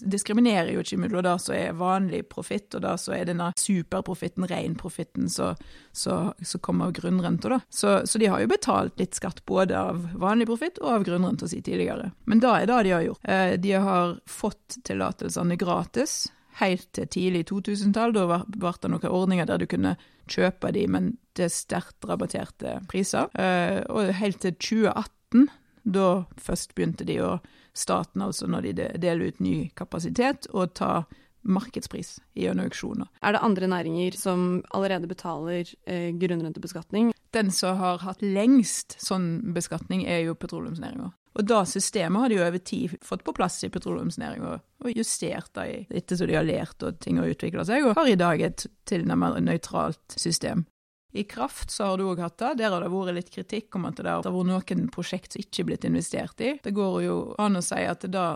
diskriminerer 0.00 0.72
jo 0.74 0.82
ikke 0.82 0.98
mellom 1.00 1.24
det 1.26 1.36
som 1.44 1.56
er 1.56 1.78
vanlig 1.78 2.22
profitt, 2.32 2.74
og 2.76 2.84
det 2.84 2.94
som 3.00 3.14
er 3.16 3.28
denne 3.28 3.50
superprofitten, 3.58 4.46
reinprofitten, 4.50 5.30
som 5.32 6.60
kommer 6.60 6.90
av 6.90 6.96
grunnrenta. 6.98 7.60
Så, 7.68 8.00
så, 8.06 8.18
de 8.18 8.30
har 8.32 8.42
jo 8.42 8.50
betalt 8.52 9.00
litt 9.00 9.18
skatt 9.18 9.42
både 9.48 9.78
av 9.78 10.04
vanlig 10.18 10.48
profitt 10.50 10.78
og 10.82 10.92
av 10.96 11.08
grunnrenta 11.08 11.48
si 11.50 11.62
tidligere. 11.64 12.12
Men 12.30 12.42
det 12.42 12.52
er 12.52 12.70
det 12.70 12.82
de 12.86 12.94
har 12.96 13.08
gjort. 13.08 13.24
Eh, 13.24 13.56
de 13.60 13.74
har 13.86 14.14
fått 14.26 14.78
tillatelsene 14.86 15.58
gratis 15.60 16.24
helt 16.60 16.88
til 16.96 17.08
tidlig 17.08 17.46
2000-tall. 17.50 18.14
Da 18.14 18.42
ble 18.44 18.74
det 18.80 18.92
noen 18.92 19.08
ordninger 19.08 19.48
der 19.48 19.62
du 19.62 19.68
kunne 19.70 19.96
kjøpe 20.30 20.72
de, 20.74 20.86
men 20.90 21.14
er 21.40 21.52
sterkt 21.52 22.04
rabatterte 22.08 22.78
priser. 22.90 23.30
Eh, 23.38 23.80
og 23.90 24.12
helt 24.18 24.42
til 24.44 24.54
2018, 24.58 25.48
da 25.82 26.08
først 26.40 26.76
begynte 26.76 27.06
de 27.08 27.18
å 27.24 27.32
staten, 27.74 28.22
altså 28.22 28.48
når 28.50 28.68
de 28.68 28.88
deler 29.00 29.32
ut 29.32 29.40
ny 29.40 29.56
kapasitet, 29.78 30.48
og 30.52 30.74
ta 30.78 31.04
markedspris 31.42 32.20
gjennom 32.38 32.68
auksjoner. 32.68 33.08
Er 33.22 33.34
det 33.34 33.42
andre 33.42 33.68
næringer 33.70 34.18
som 34.18 34.62
allerede 34.70 35.08
betaler 35.10 35.66
eh, 35.86 36.12
grunnrentebeskatning? 36.14 37.10
Den 37.34 37.50
som 37.50 37.80
har 37.80 38.02
hatt 38.04 38.22
lengst 38.22 38.98
sånn 39.02 39.54
beskatning, 39.56 40.04
er 40.06 40.22
jo 40.26 40.38
petroleumsnæringa. 40.38 41.10
Og 41.32 41.46
da 41.48 41.62
systemet 41.64 42.20
har 42.20 42.28
de 42.28 42.36
jo 42.36 42.44
over 42.44 42.60
tid 42.60 42.96
fått 43.04 43.24
på 43.24 43.32
plass 43.36 43.62
i 43.64 43.70
petroleumsnæringa, 43.72 44.58
og 44.84 44.98
justert 44.98 45.48
det 45.56 45.86
etter 45.88 46.18
som 46.20 46.28
de 46.28 46.36
har 46.36 46.46
lært 46.46 46.84
og 46.84 46.98
ting 47.00 47.18
har 47.18 47.30
utvikla 47.32 47.64
seg, 47.64 47.86
og 47.88 47.96
har 47.96 48.10
i 48.10 48.18
dag 48.20 48.44
et 48.44 48.66
tilnærmet 48.88 49.40
nøytralt 49.46 50.18
system. 50.20 50.66
I 51.12 51.24
kraft 51.28 51.70
så 51.70 51.90
har 51.90 52.00
du 52.00 52.06
òg 52.08 52.22
hatt 52.24 52.38
det. 52.40 52.54
Der 52.62 52.72
har 52.72 52.84
det 52.84 52.92
vært 52.92 53.16
litt 53.18 53.32
kritikk 53.32 53.76
om 53.76 53.88
at 53.88 54.00
det 54.00 54.08
har 54.08 54.24
vært 54.24 54.48
noen 54.48 54.86
prosjekt 54.92 55.34
som 55.34 55.44
ikke 55.44 55.64
er 55.64 55.68
blitt 55.70 55.88
investert 55.88 56.40
i. 56.44 56.54
Det 56.62 56.74
går 56.76 57.02
jo 57.06 57.16
an 57.42 57.60
å 57.60 57.64
si 57.64 57.82
at 57.84 58.06
det 58.08 58.28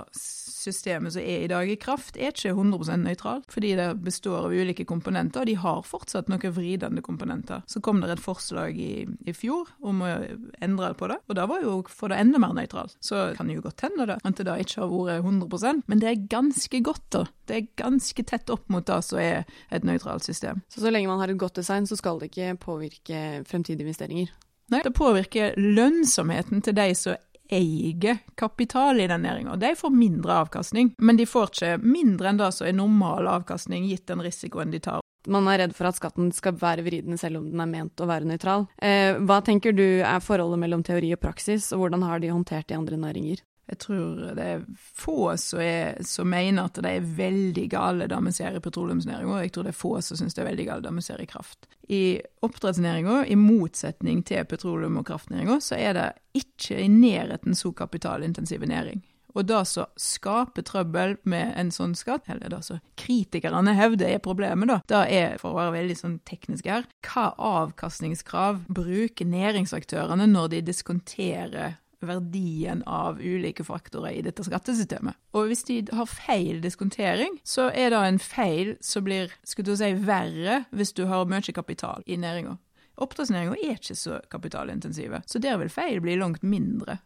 systemet 0.66 1.14
som 1.14 1.22
er 1.22 1.44
i 1.44 1.50
dag 1.50 1.70
i 1.70 1.78
kraft, 1.80 2.16
er 2.18 2.32
ikke 2.32 2.54
100% 2.54 3.06
nøytralt, 3.06 3.46
fordi 3.52 3.74
det 3.78 3.88
består 4.04 4.48
av 4.48 4.54
ulike 4.54 4.86
komponenter, 4.88 5.44
og 5.44 5.50
de 5.50 5.56
har 5.62 5.84
fortsatt 5.86 6.30
noen 6.32 6.54
vridende 6.56 7.04
komponenter. 7.06 7.62
Så 7.70 7.82
kom 7.84 8.02
det 8.02 8.10
et 8.16 8.22
forslag 8.22 8.78
i, 8.80 9.06
i 9.26 9.34
fjor 9.36 9.70
om 9.86 10.02
å 10.02 10.10
endre 10.64 10.92
på 10.98 11.10
det, 11.12 11.20
og 11.26 11.38
da 11.38 11.46
var 11.50 11.62
jo 11.62 11.78
for 11.90 12.12
det 12.12 12.18
enda 12.22 12.40
mer 12.42 12.56
nøytralt. 12.56 12.96
Så 13.04 13.28
kan 13.38 13.50
det 13.50 13.58
jo 13.58 13.66
godt 13.68 13.86
hende 13.86 14.08
det, 14.10 14.18
at 14.26 14.42
det 14.42 14.58
ikke 14.64 14.82
har 14.82 14.92
vært 14.92 15.26
100% 15.26 15.86
men 15.86 16.00
det 16.02 16.08
er 16.10 16.26
ganske 16.30 16.80
godt, 16.84 17.04
da. 17.14 17.24
Det 17.46 17.56
er 17.56 17.68
ganske 17.78 18.24
tett 18.26 18.50
opp 18.50 18.66
mot 18.72 18.86
det 18.86 18.98
som 19.06 19.20
er 19.22 19.44
et 19.74 19.86
nøytralt 19.86 20.26
system. 20.26 20.62
Så 20.72 20.82
så 20.82 20.90
lenge 20.90 21.10
man 21.10 21.20
har 21.22 21.30
et 21.30 21.38
godt 21.38 21.60
design, 21.60 21.86
så 21.86 21.98
skal 21.98 22.18
det 22.18 22.32
ikke 22.32 22.56
påvirke 22.66 23.22
fremtidige 23.46 23.86
investeringer? 23.86 24.34
Nei, 24.74 24.82
det 24.82 24.92
påvirker 24.98 25.54
lønnsomheten 25.56 26.64
til 26.66 26.74
de 26.74 26.90
som 26.98 27.14
eier 27.46 28.18
kapital 28.34 29.00
i 29.00 29.06
den 29.06 29.22
næringa. 29.22 29.56
De 29.56 29.74
får 29.78 29.90
mindre 29.94 30.40
avkastning, 30.42 30.94
men 30.98 31.16
de 31.16 31.26
får 31.26 31.52
ikke 31.52 31.72
mindre 31.82 32.32
enn 32.32 32.40
det 32.40 32.52
som 32.54 32.66
er 32.66 32.74
normal 32.74 33.28
avkastning, 33.30 33.86
gitt 33.86 34.06
den 34.10 34.24
risikoen 34.26 34.74
de 34.74 34.82
tar. 34.82 35.02
Man 35.26 35.48
er 35.50 35.64
redd 35.64 35.74
for 35.74 35.88
at 35.88 35.98
skatten 35.98 36.30
skal 36.34 36.54
være 36.58 36.84
vridende 36.86 37.18
selv 37.18 37.40
om 37.40 37.48
den 37.50 37.62
er 37.62 37.70
ment 37.70 38.02
å 38.02 38.06
være 38.06 38.28
nøytral. 38.28 38.68
Eh, 38.78 39.18
hva 39.26 39.40
tenker 39.46 39.74
du 39.74 40.02
er 40.06 40.22
forholdet 40.22 40.62
mellom 40.62 40.84
teori 40.86 41.12
og 41.16 41.22
praksis, 41.22 41.72
og 41.74 41.82
hvordan 41.82 42.06
har 42.06 42.22
de 42.22 42.30
håndtert 42.30 42.68
det 42.68 42.76
i 42.76 42.78
andre 42.78 42.98
næringer? 43.02 43.42
Jeg 43.66 43.78
tror 43.82 44.20
det 44.38 44.44
er 44.46 44.66
få 44.78 45.32
som, 45.42 45.60
er, 45.62 45.96
som 46.06 46.28
mener 46.30 46.68
at 46.68 46.78
det 46.82 46.92
er 46.92 47.08
veldig 47.18 47.64
gale 47.72 48.06
det 48.10 48.20
vi 48.28 48.34
ser 48.36 48.54
i 48.54 48.62
petroleumsnæringa, 48.62 49.32
og 49.32 49.42
jeg 49.42 49.54
tror 49.56 49.66
det 49.66 49.72
er 49.72 49.80
få 49.80 49.92
som 50.06 50.20
syns 50.20 50.36
det 50.36 50.44
er 50.44 50.50
veldig 50.52 50.68
gale 50.68 50.86
det 50.86 50.94
vi 50.94 51.04
ser 51.08 51.22
i 51.22 51.26
kraft. 51.30 51.66
I 51.90 52.04
oppdrettsnæringa, 52.46 53.24
i 53.26 53.38
motsetning 53.38 54.22
til 54.26 54.46
petroleum- 54.46 55.00
og 55.00 55.08
kraftnæringa, 55.10 55.58
så 55.60 55.80
er 55.80 55.98
det 55.98 56.08
ikke 56.38 56.78
i 56.84 56.88
nærheten 56.92 57.58
så 57.58 57.72
kapitalintensiv 57.74 58.62
næring. 58.66 59.02
Og 59.36 59.44
det 59.44 59.62
som 59.68 59.90
skaper 60.00 60.64
trøbbel 60.64 61.16
med 61.28 61.52
en 61.60 61.70
sånn 61.74 61.92
skatt, 61.98 62.24
eller 62.32 62.48
det 62.54 62.62
som 62.64 62.80
kritikerne 62.96 63.74
hevder 63.76 64.14
er 64.14 64.22
problemet, 64.24 64.70
da, 64.70 64.78
det 64.88 65.02
er, 65.12 65.34
for 65.42 65.52
å 65.52 65.58
være 65.58 65.74
veldig 65.74 65.96
sånn 65.98 66.14
teknisk 66.28 66.70
her, 66.70 66.86
hva 67.04 67.28
avkastningskrav 67.36 68.62
bruker 68.72 69.28
næringsaktørene 69.28 70.28
når 70.30 70.54
de 70.54 70.62
diskonterer 70.70 71.76
verdien 72.04 72.82
av 72.86 73.20
ulike 73.20 73.64
faktorer 73.64 74.18
i 74.18 74.22
dette 74.26 74.44
skattesystemet. 74.44 75.16
Og 75.36 75.48
hvis 75.50 75.64
de 75.68 75.80
har 75.96 76.10
feil 76.10 76.60
diskontering, 76.64 77.38
så 77.44 77.70
er 77.72 77.92
det 77.94 78.02
en 78.04 78.20
feil 78.20 78.74
som 78.84 79.06
blir 79.06 79.32
skulle 79.46 79.72
du 79.72 79.80
si, 79.80 79.92
verre 80.06 80.64
hvis 80.76 80.94
du 80.96 81.06
har 81.10 81.28
mye 81.30 81.56
kapital 81.56 82.04
i 82.06 82.18
næringa. 82.20 82.58
Oppdrettsnæringa 82.96 83.58
er 83.60 83.76
ikke 83.76 83.96
så 83.96 84.20
kapitalintensive, 84.32 85.20
så 85.28 85.40
der 85.42 85.58
vil 85.60 85.72
feil 85.72 86.00
bli 86.04 86.16
langt 86.16 86.44
mindre. 86.44 86.98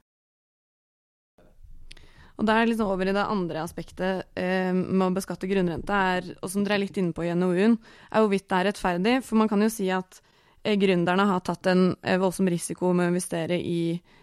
Og 2.40 2.46
da 2.48 2.56
er 2.56 2.70
liksom 2.70 2.88
over 2.88 3.10
i 3.10 3.12
det 3.12 3.26
andre 3.28 3.60
aspektet 3.60 4.30
eh, 4.38 4.72
med 4.72 5.10
å 5.10 5.12
beskatte 5.12 5.48
grunnrente, 5.50 5.92
er, 5.92 6.30
og 6.40 6.48
som 6.48 6.64
dere 6.64 6.78
er 6.78 6.84
litt 6.86 6.96
inne 6.96 7.12
på 7.12 7.26
i 7.26 7.34
NOU-en, 7.36 7.76
er 8.08 8.22
hvorvidt 8.22 8.46
det 8.48 8.56
er 8.56 8.68
rettferdig. 8.70 9.16
For 9.26 9.36
man 9.36 9.50
kan 9.50 9.60
jo 9.60 9.68
si 9.68 9.90
at 9.92 10.22
eh, 10.64 10.78
gründerne 10.80 11.26
har 11.28 11.42
tatt 11.44 11.68
en 11.68 11.90
eh, 12.00 12.16
voldsom 12.22 12.48
risiko 12.48 12.94
med 12.96 13.10
å 13.10 13.12
investere 13.12 13.60
i 13.60 13.82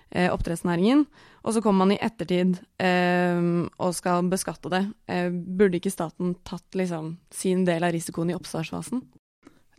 eh, 0.10 0.32
oppdrettsnæringen, 0.34 1.06
og 1.44 1.54
så 1.54 1.62
kommer 1.64 1.86
man 1.86 1.96
i 1.96 2.00
ettertid 2.04 2.58
eh, 2.84 3.44
og 3.78 3.96
skal 3.96 4.28
beskatte 4.32 4.72
det. 4.74 4.84
Eh, 5.08 5.30
burde 5.32 5.80
ikke 5.80 5.94
staten 5.94 6.36
tatt 6.48 6.76
liksom, 6.76 7.16
sin 7.32 7.66
del 7.68 7.88
av 7.88 7.96
risikoen 7.96 8.34
i 8.34 8.38
oppstartsfasen? 8.38 9.06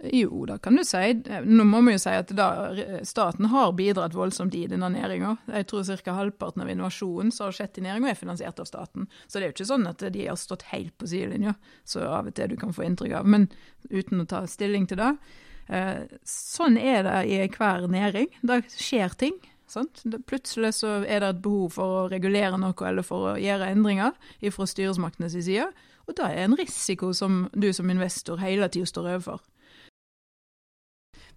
Jo, 0.03 0.45
det 0.47 0.61
kan 0.63 0.77
du 0.79 0.85
si. 0.87 1.01
Nå 1.43 1.65
må 1.67 1.81
vi 1.83 1.97
jo 1.97 1.99
si 1.99 2.13
at 2.15 2.31
da, 2.39 2.71
staten 3.03 3.49
har 3.51 3.73
bidratt 3.75 4.15
voldsomt 4.15 4.55
i 4.55 4.69
denne 4.71 4.93
næringa. 4.95 5.33
Jeg 5.51 5.67
tror 5.67 5.89
ca. 6.05 6.15
halvparten 6.15 6.63
av 6.63 6.71
innovasjonen 6.71 7.33
som 7.35 7.49
har 7.49 7.57
skjedd 7.57 7.81
i 7.81 7.85
næringa, 7.89 8.13
er 8.13 8.21
finansiert 8.21 8.63
av 8.63 8.69
staten. 8.71 9.09
Så 9.27 9.39
det 9.39 9.43
er 9.43 9.51
jo 9.51 9.57
ikke 9.57 9.69
sånn 9.73 9.91
at 9.91 10.07
de 10.15 10.29
har 10.29 10.39
stått 10.39 10.69
helt 10.71 10.95
på 10.99 11.11
sidelinja, 11.11 11.57
så 11.83 12.07
av 12.07 12.31
og 12.31 12.39
til 12.39 12.55
du 12.55 12.57
kan 12.61 12.77
få 12.77 12.87
inntrykk 12.87 13.19
av. 13.19 13.27
Men 13.27 13.49
uten 13.91 14.23
å 14.23 14.29
ta 14.31 14.45
stilling 14.47 14.87
til 14.87 15.03
det. 15.03 15.11
Eh, 15.67 16.07
sånn 16.23 16.79
er 16.79 17.03
det 17.03 17.19
i 17.27 17.43
hver 17.59 17.91
næring. 17.91 18.31
Det 18.47 18.63
skjer 18.79 19.19
ting. 19.19 19.43
Sant? 19.69 20.01
Plutselig 20.27 20.73
så 20.79 21.03
er 21.05 21.21
det 21.21 21.29
et 21.29 21.45
behov 21.45 21.77
for 21.77 21.95
å 21.99 22.09
regulere 22.09 22.57
noe 22.61 22.89
eller 22.89 23.05
for 23.05 23.35
å 23.35 23.37
gjøre 23.41 23.69
endringer 23.75 24.17
fra 24.55 24.67
styresmaktenes 24.69 25.37
side. 25.37 25.69
Og 26.09 26.17
det 26.17 26.25
er 26.25 26.47
en 26.47 26.57
risiko 26.57 27.13
som 27.17 27.45
du 27.53 27.69
som 27.77 27.91
investor 27.93 28.41
hele 28.41 28.71
tida 28.73 28.89
står 28.89 29.11
overfor. 29.13 29.45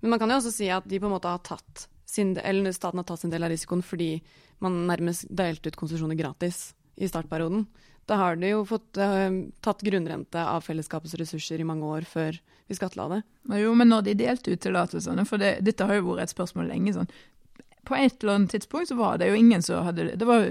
Men 0.01 0.15
man 0.15 0.21
kan 0.21 0.31
jo 0.31 0.39
også 0.39 0.53
si 0.55 0.69
at 0.73 0.87
de 0.89 0.99
på 0.99 1.09
en 1.09 1.13
måte 1.13 1.29
har 1.29 1.43
tatt 1.45 1.87
sin, 2.09 2.33
eller 2.37 2.73
staten 2.75 2.99
har 2.99 3.07
tatt 3.07 3.21
sin 3.21 3.33
del 3.33 3.45
av 3.45 3.51
risikoen 3.51 3.83
fordi 3.85 4.15
man 4.63 4.85
nærmest 4.87 5.27
delte 5.29 5.71
ut 5.71 5.79
konsesjoner 5.79 6.17
gratis 6.19 6.71
i 6.95 7.09
startperioden. 7.09 7.67
Da 8.09 8.17
har 8.17 8.39
de 8.39 8.49
jo 8.53 8.63
fått 8.67 8.97
uh, 8.97 9.29
tatt 9.63 9.83
grunnrente 9.85 10.41
av 10.41 10.65
fellesskapets 10.65 11.13
ressurser 11.21 11.61
i 11.61 11.67
mange 11.67 11.85
år 11.87 12.07
før 12.09 12.39
vi 12.67 12.77
skattla 12.77 13.07
det. 13.11 13.19
Jo, 13.61 13.75
men 13.77 13.91
når 13.91 14.07
de 14.07 14.17
delte 14.23 14.53
ut 14.53 14.63
tillatelsene, 14.63 15.25
for 15.27 15.41
det, 15.41 15.57
dette 15.65 15.85
har 15.87 15.99
jo 15.99 16.07
vært 16.09 16.25
et 16.25 16.33
spørsmål 16.33 16.71
lenge 16.71 16.95
sånn 16.95 17.11
på 17.87 17.95
et 17.97 18.23
eller 18.23 18.35
annet 18.35 18.51
tidspunkt 18.53 18.91
så 18.91 18.95
var 18.95 19.17
det 19.17 19.31
jo 19.31 19.37
ingen 19.37 19.63
som 19.65 19.85
hadde 19.85 20.11
Det 20.15 20.27
var 20.27 20.43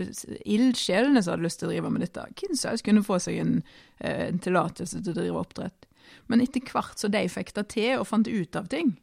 ildsjelene 0.45 1.23
som 1.23 1.37
hadde 1.37 1.47
lyst 1.47 1.61
til 1.63 1.69
å 1.69 1.73
drive 1.73 1.93
med 1.95 2.03
dette. 2.03 2.25
Hvem 2.35 2.57
som 2.59 2.73
helst 2.73 2.87
kunne 2.87 3.07
få 3.07 3.21
seg 3.23 3.39
en, 3.39 3.63
eh, 3.99 4.27
en 4.29 4.43
tillatelse 4.43 5.03
til 5.03 5.13
å 5.13 5.19
drive 5.21 5.45
oppdrett. 5.45 5.87
Men 6.27 6.43
etter 6.43 6.65
hvert 6.67 6.99
så 6.99 7.11
de 7.11 7.23
fikk 7.31 7.55
det 7.55 7.69
til 7.77 8.01
og 8.01 8.09
fant 8.11 8.27
ut 8.27 8.57
av 8.57 8.67
ting, 8.73 8.97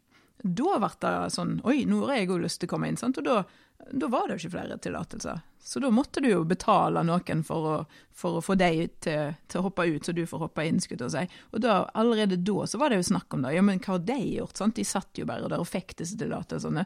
da 0.44 0.78
ble 0.78 0.90
det 1.02 1.14
sånn 1.34 1.62
Oi, 1.66 1.86
nå 1.90 2.04
har 2.06 2.20
jeg 2.20 2.30
òg 2.30 2.44
lyst 2.44 2.62
til 2.62 2.70
å 2.70 2.76
komme 2.76 2.92
inn. 2.92 3.00
sant? 3.00 3.18
Og 3.18 3.26
da, 3.26 3.44
da 3.92 4.10
var 4.12 4.28
det 4.28 4.38
jo 4.38 4.44
ikke 4.44 4.58
flere 4.58 4.78
tillatelser. 4.78 5.42
Så 5.68 5.82
da 5.84 5.90
måtte 5.92 6.22
du 6.24 6.30
jo 6.30 6.44
betale 6.48 7.02
noen 7.04 7.42
for 7.44 7.68
å, 7.68 7.78
for 8.16 8.38
å 8.38 8.44
få 8.44 8.56
deg 8.56 8.94
til, 9.04 9.34
til, 9.48 9.60
å 9.60 9.66
hoppe 9.66 9.88
ut, 9.90 10.06
så 10.06 10.14
du 10.16 10.24
får 10.30 10.46
hoppe 10.46 10.64
inn. 10.68 10.80
skulle 10.80 11.10
jeg 11.10 11.28
si. 11.28 11.42
Og 11.52 11.64
da, 11.64 11.82
allerede 11.98 12.40
da 12.40 12.68
så 12.70 12.80
var 12.80 12.94
det 12.94 13.02
jo 13.02 13.10
snakk 13.10 13.36
om 13.36 13.44
det. 13.44 13.56
Ja, 13.58 13.66
men 13.66 13.82
hva 13.84 13.98
har 13.98 14.06
de 14.08 14.20
gjort? 14.38 14.56
sant? 14.60 14.78
De 14.78 14.86
satt 14.88 15.20
jo 15.20 15.28
bare 15.28 15.50
der 15.52 15.64
og 15.64 15.68
fikk 15.68 15.98
disse 16.00 16.20
tillatelsene. 16.20 16.86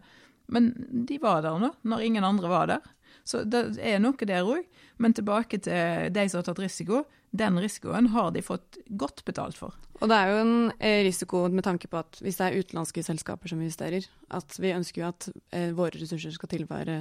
Men 0.52 0.74
de 1.08 1.18
var 1.22 1.44
der 1.46 1.60
nå, 1.62 1.72
når 1.88 2.06
ingen 2.08 2.28
andre 2.28 2.52
var 2.52 2.70
der. 2.72 2.92
Så 3.28 3.44
det 3.48 3.78
er 3.80 4.02
noe 4.04 4.28
der 4.28 4.44
òg. 4.44 4.68
Men 5.02 5.16
tilbake 5.18 5.62
til 5.64 6.12
de 6.14 6.28
som 6.30 6.42
har 6.42 6.48
tatt 6.50 6.62
risiko. 6.62 7.06
Den 7.32 7.58
risikoen 7.64 8.10
har 8.12 8.34
de 8.36 8.44
fått 8.44 8.78
godt 9.00 9.24
betalt 9.26 9.56
for. 9.58 9.78
Og 10.02 10.10
det 10.12 10.18
er 10.18 10.32
jo 10.32 10.42
en 10.42 10.56
eh, 10.82 11.00
risiko 11.06 11.46
med 11.54 11.64
tanke 11.64 11.88
på 11.88 12.00
at 12.02 12.20
hvis 12.20 12.40
det 12.42 12.48
er 12.48 12.58
utenlandske 12.60 13.04
selskaper 13.06 13.52
som 13.52 13.62
investerer, 13.62 14.08
at 14.34 14.58
vi 14.60 14.74
ønsker 14.76 15.04
jo 15.04 15.10
at 15.14 15.30
eh, 15.54 15.70
våre 15.78 16.02
ressurser 16.02 16.34
skal 16.36 16.52
tilvære 16.52 16.98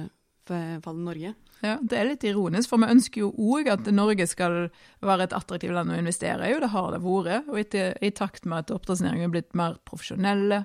fallet 0.49 1.05
Norge. 1.05 1.33
Ja, 1.61 1.77
Det 1.77 1.97
er 1.97 2.07
litt 2.09 2.23
ironisk, 2.25 2.69
for 2.69 2.81
vi 2.81 2.89
ønsker 2.89 3.21
jo 3.21 3.29
òg 3.37 3.67
at 3.69 3.85
Norge 3.93 4.25
skal 4.27 4.71
være 5.05 5.27
et 5.27 5.35
attraktivt 5.37 5.75
land 5.75 5.93
å 5.93 5.99
investere 5.99 6.49
i, 6.49 6.55
og 6.55 6.63
det 6.63 6.71
har 6.73 6.91
det 6.91 7.01
vært. 7.03 7.49
Og 7.51 7.59
etter, 7.61 7.93
i 8.01 8.09
takt 8.09 8.47
med 8.49 8.65
at 8.65 8.73
oppdrettsnæringen 8.73 9.29
er 9.29 9.35
blitt 9.35 9.53
mer 9.53 9.77
profesjonelle, 9.85 10.63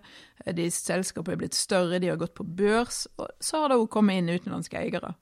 de 0.56 0.70
selskapene 0.72 1.36
er 1.36 1.42
blitt 1.44 1.58
større, 1.58 2.00
de 2.00 2.08
har 2.08 2.16
gått 2.20 2.34
på 2.38 2.48
børs, 2.48 3.04
og 3.20 3.28
så 3.40 3.60
har 3.60 3.68
det 3.68 3.80
òg 3.82 3.90
kommet 3.92 4.22
inn 4.22 4.32
utenlandske 4.32 4.80
eiere. 4.80 5.12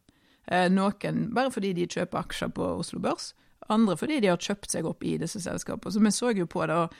Eh, 0.46 0.68
noen 0.70 1.28
bare 1.34 1.50
fordi 1.50 1.72
de 1.74 1.88
kjøper 1.90 2.22
aksjer 2.22 2.54
på 2.54 2.70
Oslo 2.78 3.00
Børs, 3.02 3.32
andre 3.72 3.96
fordi 3.96 4.20
de 4.20 4.28
har 4.28 4.38
kjøpt 4.38 4.70
seg 4.70 4.86
opp 4.86 5.02
i 5.02 5.16
disse 5.18 5.40
selskapene. 5.40 5.90
Så 5.90 6.02
vi 6.04 6.12
så 6.12 6.32
jo 6.36 6.46
på 6.46 6.66
det, 6.68 6.76
og 6.76 6.94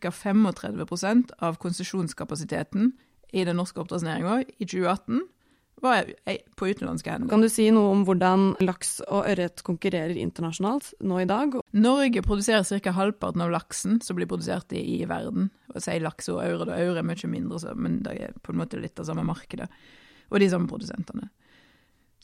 ca. 0.00 0.12
35% 0.14 1.36
av 1.42 1.58
konsesjonskapasiteten 1.60 2.94
i 3.34 3.44
den 3.44 3.58
norske 3.58 3.82
oppdrettsnæringa 3.82 4.44
i 4.46 4.64
2018 4.64 5.26
var 5.84 6.08
på 6.56 6.68
utenlandske 6.68 7.12
hender. 7.12 7.28
Kan 7.28 7.44
du 7.44 7.50
si 7.52 7.66
noe 7.74 7.92
om 7.92 8.04
hvordan 8.08 8.54
laks 8.64 8.98
og 9.04 9.26
ørret 9.28 9.60
konkurrerer 9.66 10.16
internasjonalt 10.16 10.94
nå 11.04 11.20
i 11.20 11.28
dag? 11.28 11.58
Norge 11.76 12.22
produserer 12.24 12.64
ca. 12.64 12.94
halvparten 12.96 13.44
av 13.44 13.52
laksen 13.52 14.00
som 14.04 14.16
blir 14.16 14.28
produsert 14.30 14.72
i, 14.72 14.82
i 14.96 15.08
verden. 15.08 15.50
Og 15.74 15.82
sier 15.84 16.00
laks 16.04 16.30
og 16.32 16.40
øre, 16.40 16.64
og 16.64 16.72
ørret 16.72 17.02
er 17.02 17.08
mye 17.08 17.32
mindre, 17.32 17.60
så, 17.60 17.74
men 17.76 18.00
det 18.06 18.16
er 18.16 18.38
på 18.40 18.54
en 18.54 18.62
måte 18.62 18.80
litt 18.80 18.96
av 19.02 19.10
samme 19.10 19.26
markedet. 19.28 19.68
Og 20.32 20.40
de 20.42 20.48
samme 20.50 20.70
produsentene. 20.70 21.28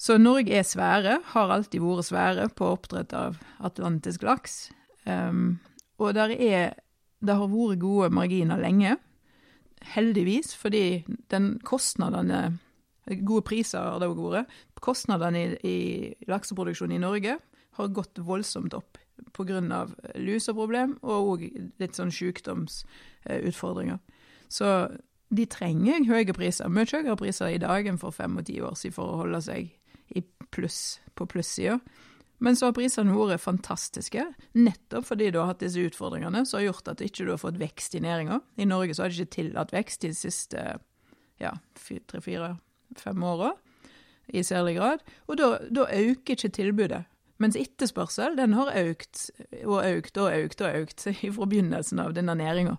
Så 0.03 0.17
Norge 0.19 0.57
er 0.57 0.67
svære, 0.67 1.19
har 1.35 1.53
alltid 1.53 1.85
vært 1.85 2.09
svære 2.09 2.49
på 2.57 2.73
oppdrett 2.75 3.13
av 3.15 3.37
atlantisk 3.63 4.25
laks. 4.27 4.73
Um, 5.05 5.61
og 6.01 6.17
der 6.17 6.33
er, 6.35 6.75
det 7.21 7.37
har 7.37 7.53
vært 7.53 7.83
gode 7.85 8.11
marginer 8.17 8.59
lenge, 8.59 8.97
heldigvis, 9.93 10.55
fordi 10.57 11.05
den 11.31 11.59
kostnadene 11.67 12.59
Gode 13.07 13.45
priser 13.49 13.83
har 13.83 13.99
det 14.01 14.11
òg 14.11 14.21
vært. 14.33 14.59
Kostnadene 14.83 15.41
i, 15.43 15.55
i 15.67 16.31
lakseproduksjonen 16.31 16.97
i 16.99 17.03
Norge 17.03 17.39
har 17.79 17.95
gått 17.97 18.21
voldsomt 18.23 18.75
opp 18.77 18.99
pga. 19.37 19.87
luseproblem 20.19 20.97
og 21.03 21.45
litt 21.81 21.97
sånn 21.99 22.13
sykdomsutfordringer. 22.15 23.99
Så 24.53 24.69
de 25.33 25.47
trenger 25.49 26.05
høye 26.09 26.35
priser, 26.37 26.69
mye 26.69 26.89
høyere 26.91 27.17
priser 27.17 27.55
i 27.55 27.61
dag 27.63 27.87
enn 27.89 28.01
for 28.01 28.13
fem 28.13 28.37
og 28.37 28.47
ti 28.47 28.59
år 28.61 28.77
siden 28.77 28.97
for 28.97 29.13
å 29.13 29.21
holde 29.23 29.41
seg 29.45 29.73
pluss, 30.53 31.01
på 31.17 31.27
plussida. 31.27 31.79
Men 32.43 32.59
så 32.59 32.69
har 32.69 32.75
prisene 32.77 33.15
vært 33.15 33.41
fantastiske, 33.45 34.25
nettopp 34.59 35.07
fordi 35.07 35.31
du 35.31 35.39
har 35.39 35.53
hatt 35.53 35.63
disse 35.63 35.81
utfordringene 35.81 36.43
som 36.45 36.59
har 36.59 36.73
gjort 36.73 36.91
at 36.91 36.99
du 36.99 37.07
ikke 37.07 37.29
har 37.31 37.41
fått 37.41 37.61
vekst 37.61 37.95
i 37.95 38.03
næringa. 38.03 38.41
I 38.59 38.67
Norge 38.67 38.97
så 38.99 39.05
har 39.05 39.13
de 39.13 39.23
ikke 39.23 39.37
tillatt 39.39 39.73
vekst 39.73 40.03
de 40.03 40.11
siste 40.17 40.65
ja, 41.41 41.55
tre-fire-fem 42.95 43.23
åra 43.23 43.53
i 44.33 44.43
særlig 44.43 44.77
grad. 44.77 45.03
Og 45.27 45.39
da 45.39 45.87
øker 45.93 46.37
ikke 46.37 46.49
tilbudet. 46.49 47.05
Mens 47.39 47.57
etterspørsel 47.57 48.37
den 48.39 48.53
har 48.55 48.71
økt 48.79 49.31
og 49.65 49.83
økt 49.83 50.19
og 50.19 50.31
økt 50.31 50.61
og 50.61 50.77
økt 50.83 51.03
fra 51.03 51.47
begynnelsen 51.47 51.99
av 51.99 52.15
denne 52.15 52.37
næringa 52.39 52.77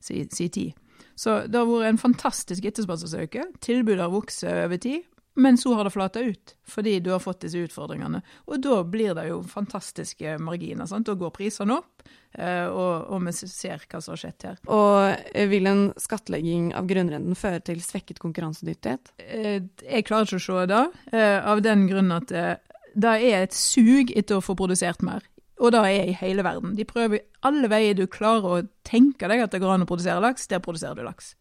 si, 0.00 0.28
si 0.30 0.48
tid. 0.48 0.72
Så 1.16 1.46
det 1.46 1.58
har 1.58 1.66
vært 1.66 1.88
en 1.88 1.98
fantastisk 1.98 2.64
etterspørselsøke. 2.64 3.42
Tilbudet 3.60 4.00
har 4.00 4.12
vokst 4.12 4.44
over 4.44 4.76
tid, 4.76 5.02
men 5.34 5.58
så 5.58 5.74
har 5.74 5.84
det 5.84 5.90
flata 5.90 6.20
ut, 6.20 6.54
fordi 6.62 7.00
du 7.00 7.10
har 7.10 7.18
fått 7.18 7.40
disse 7.42 7.58
utfordringene. 7.58 8.20
Og 8.46 8.60
da 8.62 8.76
blir 8.86 9.16
det 9.18 9.26
jo 9.28 9.40
fantastiske 9.42 10.36
marginer. 10.38 10.86
sant? 10.86 11.06
Da 11.08 11.16
går 11.18 11.32
prisene 11.34 11.74
opp, 11.80 12.04
eh, 12.38 12.66
og, 12.68 13.08
og, 13.10 13.24
vi 13.26 13.32
ser 13.34 13.82
hva 13.82 14.00
som 14.02 14.14
har 14.14 14.22
skjedd 14.22 14.46
her. 14.46 14.60
Og 14.70 15.48
vil 15.50 15.66
en 15.70 15.84
skattlegging 15.98 16.70
av 16.78 16.86
grunnrenten 16.90 17.38
føre 17.38 17.58
til 17.66 17.82
svekket 17.82 18.22
konkurransedyktighet? 18.22 19.10
Eh, 19.18 19.66
jeg 19.82 20.06
klarer 20.06 20.30
ikke 20.30 20.38
å 20.38 20.46
se 20.46 20.68
det, 20.70 20.84
eh, 21.18 21.40
av 21.42 21.64
den 21.66 21.88
grunn 21.90 22.14
at 22.14 22.30
det 22.30 23.16
er 23.26 23.42
et 23.42 23.58
sug 23.58 24.14
etter 24.14 24.38
å 24.38 24.44
få 24.44 24.54
produsert 24.54 25.02
mer. 25.02 25.26
Og 25.58 25.74
det 25.74 25.82
er 25.82 26.12
i 26.12 26.18
hele 26.18 26.46
verden. 26.46 26.76
De 26.78 26.86
prøver 26.86 27.26
alle 27.46 27.66
veier 27.70 27.98
du 27.98 28.06
klarer 28.10 28.46
å 28.46 28.62
tenke 28.86 29.26
deg 29.30 29.42
at 29.42 29.54
det 29.54 29.62
går 29.62 29.74
an 29.74 29.86
å 29.86 29.90
produsere 29.90 30.22
laks, 30.22 30.46
der 30.50 30.62
produserer 30.62 30.98
du 30.98 31.06
laks. 31.06 31.34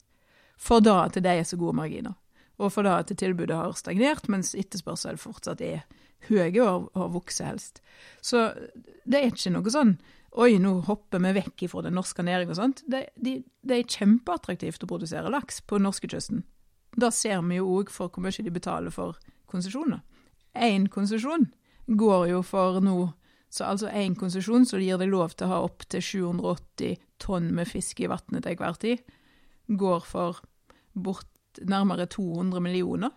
For 0.57 0.81
da 0.81 1.03
at 1.05 1.17
det 1.21 1.29
er 1.29 1.45
så 1.45 1.57
gode 1.61 1.77
marginer 1.77 2.17
og 2.63 2.71
for 2.73 2.87
da 2.87 2.97
at 3.01 3.11
tilbudet 3.19 3.57
har 3.57 3.75
stagnert, 3.77 4.29
mens 4.31 4.53
etterspørselen 4.57 5.21
fortsatt 5.21 5.61
er 5.63 5.83
høy 6.29 6.59
og 6.63 6.89
har 6.95 7.13
vokst 7.13 7.43
helst. 7.43 7.81
Så 8.23 8.49
det 9.03 9.19
er 9.19 9.31
ikke 9.31 9.53
noe 9.57 9.73
sånn 9.73 9.97
Oi, 10.33 10.55
nå 10.57 10.79
hopper 10.87 11.21
vi 11.21 11.29
vekk 11.35 11.67
fra 11.69 11.83
den 11.85 11.93
norske 11.93 12.23
næringen 12.25 12.55
og 12.55 12.57
sånt. 12.57 12.79
Det, 12.89 13.03
de, 13.21 13.35
det 13.61 13.75
er 13.75 13.91
kjempeattraktivt 13.99 14.81
å 14.81 14.87
produsere 14.89 15.29
laks 15.29 15.59
på 15.69 15.77
norskekysten. 15.77 16.39
Da 16.97 17.11
ser 17.13 17.43
vi 17.45 17.59
jo 17.59 17.67
òg 17.75 17.91
for 17.93 18.09
hvor 18.09 18.25
mye 18.25 18.41
de 18.41 18.53
betaler 18.53 18.89
for 18.93 19.19
konsesjoner. 19.49 20.01
Én 20.57 20.87
konsesjon 20.89 21.51
går 21.85 22.31
jo 22.31 22.41
for 22.45 22.81
nå 22.81 23.11
Så 23.53 23.67
altså 23.69 23.91
én 23.93 24.15
konsesjon 24.17 24.63
som 24.65 24.81
gir 24.81 24.97
deg 24.97 25.11
lov 25.11 25.35
til 25.37 25.45
å 25.45 25.51
ha 25.51 25.57
opptil 25.61 26.01
780 26.01 26.95
tonn 27.21 27.51
med 27.53 27.69
fisk 27.69 27.99
i 28.01 28.07
vannet 28.09 28.41
til 28.41 28.55
enhver 28.55 28.79
tid, 28.81 29.03
går 29.69 30.07
for 30.09 30.39
bort 30.97 31.29
nærmere 31.61 32.07
200 32.09 32.63
millioner. 32.63 33.13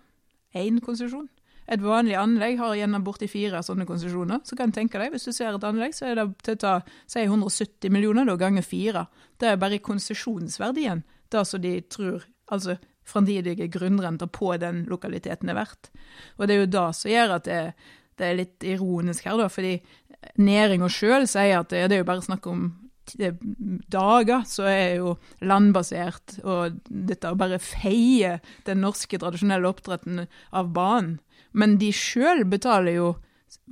Én 0.56 0.80
konsesjon. 0.80 1.28
Et 1.66 1.82
vanlig 1.82 2.14
anlegg 2.14 2.60
har 2.60 2.76
gjerne 2.78 3.02
borti 3.02 3.26
fire 3.30 3.62
sånne 3.66 3.86
konsesjoner. 3.88 4.40
Så 4.46 4.56
kan 4.58 4.70
du 4.70 4.76
tenke 4.78 5.00
deg, 5.02 5.10
hvis 5.10 5.26
du 5.26 5.32
ser 5.34 5.56
et 5.56 5.66
anlegg, 5.66 5.96
så 5.96 6.06
er 6.10 6.20
det 6.20 6.26
til 6.46 6.54
å 6.54 6.62
ta 6.62 6.74
si 7.10 7.24
170 7.24 7.90
millioner, 7.90 8.28
da 8.28 8.36
ganger 8.38 8.62
fire. 8.62 9.06
Det 9.36 9.50
er 9.50 9.60
bare 9.60 9.82
konsesjonsverdien. 9.82 11.02
Det 11.30 11.46
som 11.46 11.62
de 11.62 11.80
tror 11.90 12.24
Altså 12.46 12.76
framtidige 13.02 13.66
grunnrenter 13.66 14.28
på 14.30 14.52
den 14.56 14.84
lokaliteten 14.86 15.48
er 15.50 15.56
verdt. 15.58 15.90
Og 16.38 16.46
det 16.46 16.54
er 16.54 16.60
jo 16.60 16.68
det 16.70 16.84
som 16.94 17.10
gjør 17.10 17.32
at 17.36 17.48
det, 17.48 17.60
det 18.18 18.26
er 18.26 18.38
litt 18.38 18.66
ironisk 18.66 19.26
her, 19.26 19.38
da, 19.40 19.48
fordi 19.50 19.72
næringa 20.38 20.86
sjøl 20.90 21.26
sier 21.26 21.60
at 21.60 21.72
det, 21.72 21.88
det 21.90 21.98
er 21.98 22.04
jo 22.04 22.08
bare 22.08 22.22
snakk 22.22 22.46
om 22.50 22.68
dager, 23.14 24.42
så 24.48 24.66
er 24.70 24.96
jo 24.98 25.14
landbasert, 25.44 26.38
og 26.44 26.80
dette 26.88 27.34
bare 27.38 27.60
feie 27.62 28.38
den 28.66 28.82
norske 28.84 29.20
tradisjonelle 29.20 29.70
oppdretten 29.70 30.24
av 30.50 30.72
banen. 30.76 31.18
Men 31.56 31.78
de 31.80 31.92
sjøl 31.94 32.44
betaler 32.48 32.98
jo 32.98 33.14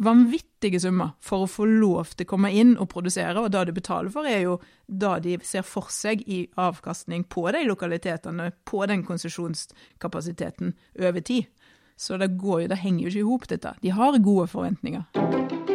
vanvittige 0.05 0.81
summer 0.81 1.15
for 1.23 1.45
å 1.45 1.51
få 1.51 1.67
lov 1.69 2.15
til 2.15 2.27
å 2.27 2.31
komme 2.35 2.53
inn 2.55 2.75
og 2.79 2.89
produsere, 2.93 3.37
og 3.41 3.53
det 3.53 3.67
de 3.69 3.77
betaler 3.77 4.13
for, 4.15 4.27
er 4.27 4.47
jo 4.47 4.57
det 4.87 5.15
de 5.27 5.37
ser 5.47 5.67
for 5.67 5.91
seg 5.93 6.25
i 6.31 6.45
avkastning 6.61 7.27
på 7.31 7.47
de 7.55 7.65
lokalitetene, 7.69 8.51
på 8.65 8.85
den 8.91 9.05
konsesjonskapasiteten 9.07 10.75
over 11.01 11.21
tid. 11.21 11.51
Så 11.97 12.19
det, 12.19 12.35
går 12.41 12.65
jo, 12.65 12.73
det 12.73 12.83
henger 12.83 13.05
jo 13.05 13.13
ikke 13.13 13.23
i 13.23 13.29
hop, 13.29 13.49
dette. 13.53 13.77
De 13.83 13.95
har 13.95 14.19
gode 14.19 14.49
forventninger. 14.51 15.74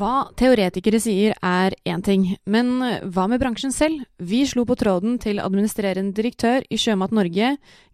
Hva 0.00 0.30
teoretikere 0.32 0.96
sier 1.02 1.34
er 1.44 1.74
én 1.84 2.00
ting, 2.00 2.22
men 2.48 2.70
hva 3.12 3.26
med 3.28 3.40
bransjen 3.42 3.74
selv? 3.74 4.06
Vi 4.16 4.46
slo 4.48 4.62
på 4.64 4.72
tråden 4.80 5.18
til 5.20 5.42
administrerende 5.44 6.14
direktør 6.16 6.64
i 6.72 6.78
Sjømat 6.80 7.12
Norge, 7.12 7.50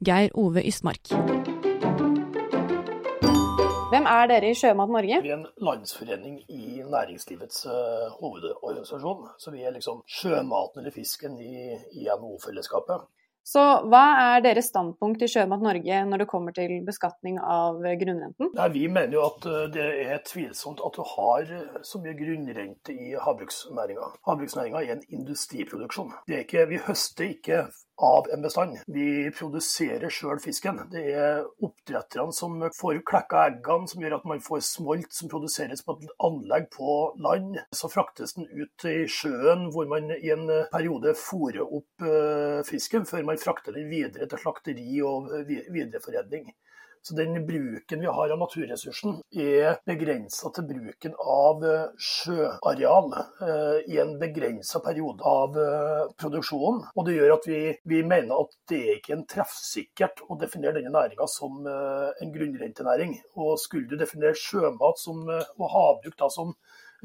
Geir 0.06 0.30
Ove 0.38 0.62
Ystmark. 0.62 1.10
Hvem 3.90 4.06
er 4.12 4.30
dere 4.30 4.52
i 4.52 4.54
Sjømat 4.54 4.92
Norge? 4.94 5.18
Vi 5.24 5.32
er 5.34 5.40
en 5.40 5.50
landsforening 5.66 6.38
i 6.46 6.84
næringslivets 6.86 7.66
uh, 7.66 8.06
hovedorganisasjon. 8.20 9.26
Så 9.42 9.50
vi 9.50 9.66
er 9.66 9.74
liksom 9.74 10.04
sjømaten 10.06 10.84
eller 10.84 10.94
fisken 10.94 11.40
i, 11.42 11.74
i 11.74 12.06
NHO-fellesskapet. 12.06 13.02
Så 13.46 13.62
hva 13.86 14.02
er 14.34 14.40
deres 14.42 14.72
standpunkt 14.72 15.22
i 15.22 15.28
Sjømat 15.30 15.62
Norge 15.62 16.00
når 16.08 16.24
det 16.24 16.28
kommer 16.30 16.54
til 16.56 16.80
beskatning 16.86 17.38
av 17.38 17.78
grunnrenten? 17.78 18.50
Nei, 18.56 18.68
vi 18.74 18.86
mener 18.90 19.14
jo 19.14 19.22
at 19.28 19.46
eh, 19.46 19.68
det 19.76 19.86
er 20.02 20.24
tvilsomt 20.26 20.82
at 20.82 20.98
du 20.98 21.04
har 21.14 21.52
eh, 21.54 21.76
så 21.86 22.00
mye 22.02 22.16
grunnrente 22.18 22.96
i 22.96 23.14
havbruksnæringa. 23.14 24.10
Havbruksnæringa 24.26 24.82
er 24.82 24.96
en 24.96 25.04
industriproduksjon. 25.20 26.10
Ikke, 26.40 26.66
vi 26.72 26.82
høster 26.88 27.30
ikke 27.30 27.68
av 27.96 28.26
en 28.32 28.42
bestand. 28.42 28.78
Vi 28.86 29.30
produserer 29.36 30.12
sjøl 30.12 30.40
fisken. 30.42 30.82
Det 30.92 31.04
er 31.16 31.46
oppdretterne 31.64 32.34
som 32.36 32.58
får 32.76 33.00
klekka 33.08 33.46
eggene, 33.50 33.88
som 33.90 34.04
gjør 34.04 34.18
at 34.18 34.28
man 34.28 34.42
får 34.44 34.64
smolt 34.68 35.16
som 35.16 35.30
produseres 35.32 35.84
på 35.86 35.96
et 35.96 36.12
anlegg 36.28 36.68
på 36.74 36.98
land. 37.24 37.56
Så 37.74 37.90
fraktes 37.92 38.36
den 38.36 38.48
ut 38.52 38.86
i 38.88 38.98
sjøen, 39.10 39.70
hvor 39.72 39.88
man 39.90 40.12
i 40.16 40.32
en 40.34 40.46
periode 40.72 41.16
fôrer 41.18 41.64
opp 41.64 42.04
eh, 42.04 42.60
fisken, 42.68 43.08
før 43.08 43.24
man 43.32 43.40
frakter 43.40 43.76
den 43.76 43.88
videre 43.92 44.28
til 44.28 44.44
slakteri 44.44 45.00
og 45.06 45.32
videreforedling. 45.48 46.50
Så 47.06 47.14
den 47.14 47.46
bruken 47.46 48.00
vi 48.00 48.06
har 48.06 48.32
av 48.34 48.38
naturressursen 48.40 49.20
er 49.38 49.76
begrensa 49.86 50.48
til 50.56 50.64
bruken 50.66 51.12
av 51.22 51.60
eh, 51.62 51.92
sjøareal 52.02 53.12
eh, 53.14 53.76
i 53.92 54.00
en 54.02 54.16
begrensa 54.18 54.80
periode 54.82 55.22
av 55.30 55.54
eh, 55.62 56.08
produksjonen. 56.18 56.80
Og 56.98 57.06
det 57.06 57.14
gjør 57.14 57.34
at 57.36 57.46
vi, 57.46 57.60
vi 57.86 58.00
mener 58.02 58.40
at 58.40 58.56
det 58.72 58.80
er 58.80 58.98
ikke 58.98 59.14
er 59.14 59.22
treffsikkert 59.36 60.24
å 60.26 60.38
definere 60.40 60.80
denne 60.80 60.90
næringa 60.96 61.28
som 61.30 61.62
en 61.70 62.34
grunnrentenæring. 62.34 63.14
Og 63.38 63.54
skulle 63.62 63.86
du 63.86 63.94
definere 64.02 64.34
sjømat 64.42 64.98
som, 64.98 65.22
og 65.30 65.70
havbruk 65.76 66.18
da 66.18 66.26
som 66.32 66.56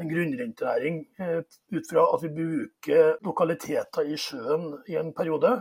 en 0.02 0.10
grunnrentenæring 0.10 1.04
ut 1.22 1.94
fra 1.94 2.08
at 2.16 2.26
vi 2.26 2.34
bruker 2.42 3.22
lokaliteter 3.22 4.10
i 4.10 4.18
sjøen 4.18 4.72
i 4.90 4.98
en 4.98 5.14
periode, 5.14 5.60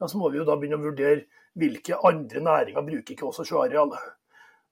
ja, 0.00 0.08
så 0.08 0.16
må 0.16 0.32
vi 0.32 0.40
jo 0.40 0.48
da 0.48 0.56
begynne 0.56 0.80
å 0.80 0.86
vurdere 0.88 1.26
hvilke 1.58 1.98
andre 2.08 2.40
næringer 2.40 2.86
bruker 2.86 3.14
ikke 3.14 3.28
også 3.28 3.46
sjøareal. 3.48 3.94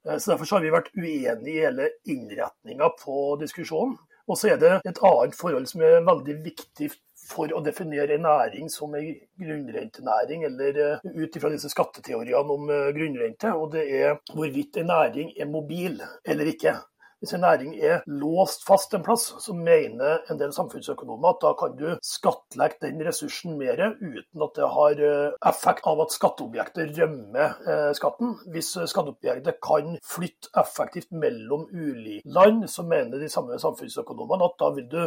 Eh, 0.07 0.19
så 0.19 0.33
Derfor 0.33 0.57
har 0.57 0.65
vi 0.65 0.73
vært 0.73 0.93
uenige 0.97 1.51
i 1.53 1.59
hele 1.61 1.91
innretninga 2.05 2.93
på 3.03 3.37
diskusjonen. 3.41 3.99
Og 4.31 4.39
så 4.39 4.53
er 4.53 4.61
det 4.63 4.75
et 4.87 5.01
annet 5.03 5.35
forhold 5.35 5.67
som 5.67 5.83
er 5.83 6.05
veldig 6.07 6.37
viktig 6.45 6.91
for 7.31 7.53
å 7.55 7.63
definere 7.65 8.17
en 8.17 8.25
næring 8.27 8.71
som 8.73 8.95
en 8.99 9.09
grunnrentenæring, 9.39 10.45
eller 10.49 10.79
eh, 10.85 11.09
ut 11.23 11.37
ifra 11.37 11.51
disse 11.53 11.71
skatteteoriene 11.73 12.55
om 12.55 12.71
eh, 12.71 12.91
grunnrente, 12.97 13.53
og 13.55 13.75
det 13.75 13.87
er 14.01 14.17
hvorvidt 14.35 14.81
en 14.81 14.91
næring 14.91 15.35
er 15.37 15.51
mobil 15.51 16.01
eller 16.25 16.53
ikke. 16.55 16.77
Hvis 17.21 17.35
en 17.37 17.43
næring 17.45 17.75
er 17.85 18.01
låst 18.07 18.65
fast 18.67 18.95
en 18.97 19.05
plass, 19.05 19.27
så 19.45 19.53
mener 19.57 20.25
en 20.33 20.41
del 20.41 20.55
samfunnsøkonomer 20.57 21.35
at 21.35 21.43
da 21.45 21.53
kan 21.61 21.77
du 21.77 21.89
skattlegge 22.07 22.81
den 22.87 23.03
ressursen 23.07 23.59
mer 23.61 23.83
uten 24.01 24.45
at 24.47 24.57
det 24.57 24.69
har 24.77 25.03
eh, 25.11 25.39
effekt 25.53 25.89
av 25.91 26.01
at 26.05 26.17
skatteobjektet 26.17 26.95
rømmer 26.99 27.59
eh, 27.69 27.91
skatten. 27.99 28.37
Hvis 28.53 28.73
skatteobjektet 28.93 29.61
kan 29.65 29.99
flytte 30.05 30.53
effektivt 30.65 31.13
mellom 31.13 31.67
ulike 31.71 32.25
land, 32.25 32.65
så 32.73 32.87
mener 32.89 33.21
de 33.21 33.29
samme 33.29 33.61
samfunnsøkonomene 33.61 34.49
at 34.49 34.57
da 34.63 34.71
vil 34.79 34.89
du 34.89 35.03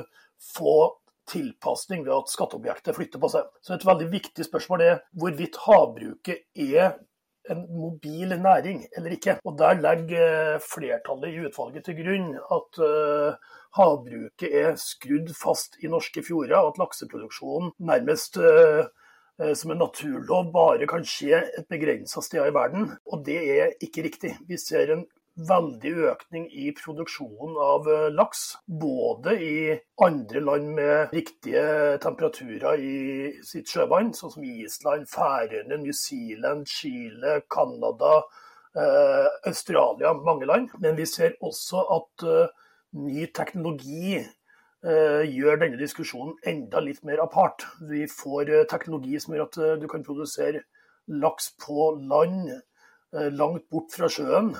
få 0.54 0.78
tilpasning 1.30 2.04
ved 2.06 2.14
at 2.16 2.32
skatteobjektet 2.32 2.96
flytter 2.98 3.22
på 3.22 3.32
seg. 3.32 3.50
Så 3.64 3.76
et 3.76 3.88
veldig 3.88 4.10
viktig 4.12 4.46
spørsmål 4.46 4.86
er 4.86 5.02
hvorvidt 5.20 5.60
havbruket 5.66 6.44
er 6.60 6.98
en 7.52 7.64
mobil 7.76 8.36
næring 8.40 8.86
eller 8.96 9.16
ikke. 9.16 9.38
Og 9.44 9.58
Der 9.60 9.82
legger 9.82 10.60
flertallet 10.64 11.34
i 11.34 11.46
utvalget 11.48 11.86
til 11.86 11.98
grunn 12.00 12.34
at 12.58 12.82
uh, 12.84 13.36
havbruket 13.78 14.50
er 14.64 14.76
skrudd 14.80 15.34
fast 15.36 15.80
i 15.84 15.92
norske 15.92 16.24
fjorder, 16.24 16.58
og 16.58 16.74
at 16.74 16.84
lakseproduksjonen 16.84 17.74
nærmest 17.80 18.38
uh, 18.38 18.86
som 19.56 19.74
en 19.74 19.82
naturlov 19.82 20.52
bare 20.54 20.88
kan 20.88 21.06
skje 21.08 21.42
et 21.58 21.68
begrensa 21.70 22.22
sted 22.22 22.46
i 22.46 22.54
verden. 22.54 22.92
Og 23.12 23.26
det 23.26 23.40
er 23.58 23.74
ikke 23.82 24.06
riktig. 24.06 24.36
Vi 24.48 24.60
ser 24.62 24.94
en 24.94 25.06
veldig 25.34 25.92
økning 26.12 26.46
i 26.52 26.70
produksjonen 26.78 27.58
av 27.58 27.88
eh, 27.90 28.08
laks. 28.14 28.44
Både 28.68 29.36
i 29.42 29.56
andre 30.06 30.44
land 30.44 30.74
med 30.78 31.14
riktige 31.16 31.98
temperaturer 32.04 32.82
i 32.82 33.32
sitt 33.46 33.72
sjøvann, 33.72 34.14
sånn 34.14 34.36
som 34.36 34.46
Island, 34.46 35.10
Færøyene, 35.10 35.80
New 35.82 35.96
Zealand, 35.98 36.70
Chile, 36.70 37.40
Canada, 37.50 38.20
eh, 38.78 39.30
Australia, 39.50 40.14
mange 40.14 40.50
land. 40.50 40.70
Men 40.84 41.00
vi 41.00 41.08
ser 41.10 41.34
også 41.42 41.86
at 41.98 42.28
eh, 42.30 42.54
ny 42.94 43.26
teknologi 43.34 44.20
eh, 44.20 45.24
gjør 45.34 45.64
denne 45.64 45.80
diskusjonen 45.82 46.36
enda 46.50 46.84
litt 46.84 47.02
mer 47.08 47.24
apart. 47.24 47.66
Vi 47.90 48.06
får 48.12 48.52
eh, 48.52 48.68
teknologi 48.70 49.18
som 49.22 49.34
gjør 49.34 49.48
at 49.48 49.58
eh, 49.58 49.74
du 49.82 49.88
kan 49.92 50.06
produsere 50.06 50.66
laks 51.10 51.52
på 51.60 51.96
land 52.00 52.54
langt 53.14 53.68
bort 53.70 53.92
fra 53.94 54.08
sjøen 54.10 54.56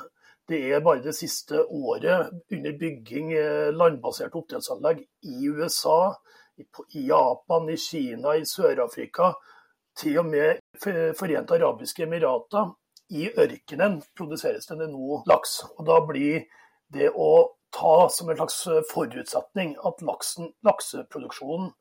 det 0.50 0.60
er 0.74 0.84
bare 0.84 1.04
det 1.04 1.16
siste 1.16 1.62
året 1.64 2.32
under 2.52 2.78
bygging 2.80 3.32
eh, 3.38 3.72
landbaserte 3.72 4.40
oppdrettsanlegg 4.40 5.04
i 5.24 5.48
USA, 5.48 6.14
i 6.60 7.08
Japan, 7.08 7.70
i 7.72 7.78
Kina, 7.80 8.36
i 8.36 8.46
Sør-Afrika, 8.46 9.32
til 9.98 10.20
og 10.22 10.28
med 10.30 10.60
Forente 11.18 11.56
arabiske 11.56 12.04
emirater. 12.06 12.74
I 13.14 13.30
ørkenen 13.38 14.00
produseres 14.18 14.68
det 14.70 14.90
nå 14.90 15.22
laks. 15.30 15.60
Og 15.78 15.86
da 15.88 16.00
blir 16.06 16.46
det 16.94 17.12
å 17.14 17.32
ta 17.74 18.10
som 18.10 18.30
en 18.30 18.40
slags 18.40 18.60
forutsetning 18.92 19.76
at 19.86 20.02
laksen, 20.06 20.52
lakseproduksjonen 20.66 21.72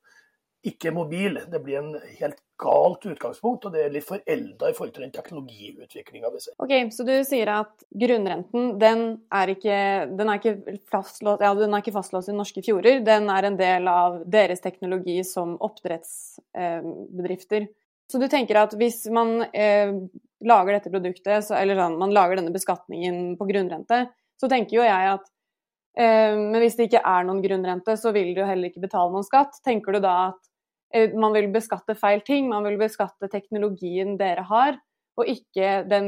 ikke 0.68 0.90
er 0.90 0.96
mobil. 0.96 1.40
Det 1.50 1.60
blir 1.64 1.80
en 1.80 1.94
helt 2.20 2.40
galt 2.62 3.06
utgangspunkt, 3.08 3.66
og 3.66 3.72
det 3.74 3.82
er 3.84 3.92
litt 3.94 4.06
forelda 4.06 4.70
i 4.70 4.74
forhold 4.76 4.94
til 4.94 5.04
den 5.06 5.14
teknologiutviklinga 5.14 6.30
vi 6.32 6.40
ser. 6.44 6.54
Ok, 6.62 6.72
Så 6.94 7.02
du 7.08 7.14
sier 7.26 7.48
at 7.52 7.72
grunnrenten 8.04 8.78
den 8.80 9.04
er 9.34 9.46
ikke, 9.52 9.78
den 10.12 10.28
er 10.30 10.36
ikke, 10.40 10.78
fastlåst, 10.92 11.42
ja, 11.42 11.50
den 11.58 11.74
er 11.74 11.80
ikke 11.82 11.98
fastlåst 11.98 12.30
i 12.30 12.36
norske 12.36 12.62
fjorder. 12.64 13.00
Den 13.06 13.24
er 13.32 13.42
en 13.48 13.58
del 13.60 13.82
av 13.90 14.10
deres 14.30 14.60
teknologi 14.64 15.18
som 15.26 15.56
oppdrettsbedrifter. 15.68 17.62
Så 18.12 18.18
du 18.20 18.28
tenker 18.28 18.58
at 18.60 18.74
hvis 18.76 19.06
man 19.14 19.40
eh, 19.56 19.92
lager 20.44 20.72
dette 20.76 20.90
produktet, 20.92 21.44
så, 21.46 21.54
eller 21.58 21.78
sånn, 21.78 21.98
man 22.00 22.12
lager 22.14 22.36
denne 22.38 22.52
beskatningen 22.54 23.36
på 23.40 23.46
grunnrente, 23.48 24.06
så 24.40 24.48
tenker 24.52 24.76
jo 24.76 24.84
jeg 24.84 25.12
at 25.14 25.24
eh, 25.96 26.34
men 26.36 26.60
hvis 26.60 26.76
det 26.78 26.90
ikke 26.90 27.04
er 27.08 27.28
noen 27.28 27.42
grunnrente, 27.44 27.96
så 27.96 28.12
vil 28.14 28.34
du 28.36 28.42
heller 28.44 28.68
ikke 28.68 28.84
betale 28.84 29.14
noen 29.14 29.26
skatt. 29.26 29.56
Tenker 29.64 29.96
du 29.96 30.02
da 30.04 30.16
at 30.28 30.51
man 31.18 31.34
vil 31.36 31.50
beskatte 31.52 31.96
feil 31.98 32.22
ting. 32.26 32.48
Man 32.52 32.66
vil 32.68 32.78
beskatte 32.80 33.30
teknologien 33.32 34.16
dere 34.20 34.44
har, 34.48 34.78
og 35.20 35.28
ikke 35.28 35.82
den 35.90 36.06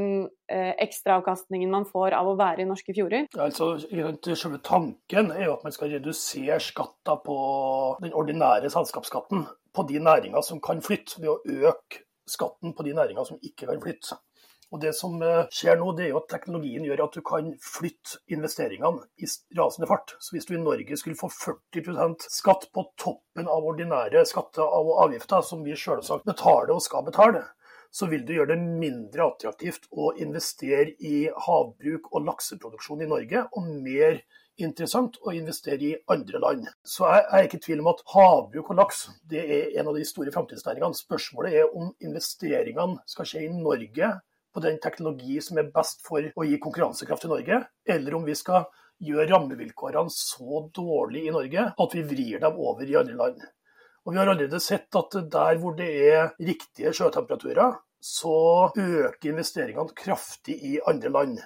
eh, 0.48 0.72
ekstraavkastningen 0.80 1.72
man 1.72 1.84
får 1.88 2.16
av 2.16 2.30
å 2.30 2.36
være 2.40 2.64
i 2.64 2.68
norske 2.68 2.94
fjorder? 2.96 3.26
Altså, 3.36 3.74
selve 3.82 4.60
tanken 4.64 5.32
er 5.34 5.48
jo 5.48 5.56
at 5.58 5.66
man 5.66 5.74
skal 5.76 5.92
redusere 5.92 6.60
skatta 6.62 7.18
på 7.24 7.36
den 8.00 8.16
ordinære 8.16 8.72
selskapsskatten 8.72 9.44
på 9.74 9.86
de 9.90 10.00
næringer 10.00 10.44
som 10.46 10.62
kan 10.64 10.80
flytte, 10.84 11.20
ved 11.20 11.34
å 11.34 11.68
øke 11.68 12.04
skatten 12.30 12.72
på 12.72 12.86
de 12.86 12.94
næringer 12.96 13.28
som 13.28 13.40
ikke 13.42 13.68
kan 13.68 13.82
flytte. 13.82 14.16
Og 14.74 14.80
Det 14.82 14.90
som 14.98 15.20
eh, 15.22 15.44
skjer 15.54 15.76
nå, 15.78 15.92
det 15.94 16.08
er 16.08 16.08
jo 16.10 16.18
at 16.18 16.32
teknologien 16.32 16.82
gjør 16.82 17.04
at 17.04 17.14
du 17.14 17.22
kan 17.22 17.52
flytte 17.62 18.18
investeringene 18.34 19.04
i 19.22 19.28
rasende 19.54 19.86
fart. 19.86 20.16
Så 20.18 20.34
Hvis 20.34 20.48
du 20.48 20.56
i 20.56 20.62
Norge 20.62 20.98
skulle 20.98 21.18
få 21.18 21.30
40% 21.30 22.26
skatt 22.26 22.66
på 22.74 22.82
toppen 22.98 23.46
av 23.46 23.68
ordinære 23.70 24.24
skatter 24.26 24.66
og 24.66 24.96
avgifter, 25.04 25.46
som 25.46 25.62
vi 25.62 25.78
selvsagt 25.78 26.26
betaler 26.26 26.74
og 26.74 26.82
skal 26.82 27.06
betale, 27.06 27.44
så 27.94 28.08
vil 28.10 28.24
du 28.26 28.34
gjøre 28.34 28.56
det 28.56 28.66
mindre 28.82 29.28
attraktivt 29.28 29.86
å 29.94 30.10
investere 30.18 30.96
i 30.98 31.28
havbruk 31.46 32.10
og 32.10 32.26
lakseproduksjon 32.26 33.06
i 33.06 33.10
Norge, 33.14 33.44
og 33.54 33.70
mer 33.86 34.18
interessant 34.58 35.20
å 35.22 35.30
investere 35.38 35.86
i 35.86 35.94
andre 36.10 36.42
land. 36.42 36.66
Så 36.82 37.06
jeg 37.06 37.24
er 37.30 37.46
ikke 37.46 37.62
i 37.62 37.66
tvil 37.68 37.82
om 37.84 37.94
at 37.94 38.02
havbruk 38.10 38.74
og 38.74 38.82
laks 38.82 39.06
det 39.30 39.46
er 39.46 39.78
en 39.78 39.94
av 39.94 39.98
de 39.98 40.06
store 40.06 40.34
framtidsnæringene. 40.34 40.98
Spørsmålet 40.98 41.60
er 41.62 41.70
om 41.70 41.94
investeringene 42.02 42.98
skal 43.06 43.30
skje 43.30 43.46
i 43.46 43.54
Norge 43.54 44.16
på 44.54 44.62
den 44.62 44.78
teknologi 44.82 45.40
som 45.42 45.58
er 45.58 45.72
best 45.74 46.04
for 46.06 46.22
å 46.22 46.46
gi 46.46 46.60
konkurransekraft 46.62 47.26
i 47.26 47.32
Norge, 47.32 47.60
eller 47.96 48.14
om 48.14 48.24
vi 48.26 48.36
skal 48.38 48.68
gjøre 49.04 49.26
rammevilkårene 49.32 50.12
så 50.12 50.62
dårlige 50.74 51.30
i 51.30 51.34
Norge 51.34 51.66
at 51.84 51.96
vi 51.96 52.04
vrir 52.06 52.42
dem 52.44 52.60
over 52.62 52.86
i 52.86 52.96
andre 53.00 53.18
land. 53.18 53.42
Og 54.04 54.12
Vi 54.12 54.20
har 54.20 54.28
allerede 54.28 54.60
sett 54.60 54.94
at 55.00 55.16
der 55.32 55.58
hvor 55.60 55.74
det 55.76 55.88
er 56.12 56.34
riktige 56.38 56.92
sjøtemperaturer, 56.92 57.78
så 58.04 58.70
øker 58.76 59.30
investeringene 59.30 59.96
kraftig 59.96 60.58
i 60.60 60.74
andre 60.86 61.08
land. 61.08 61.38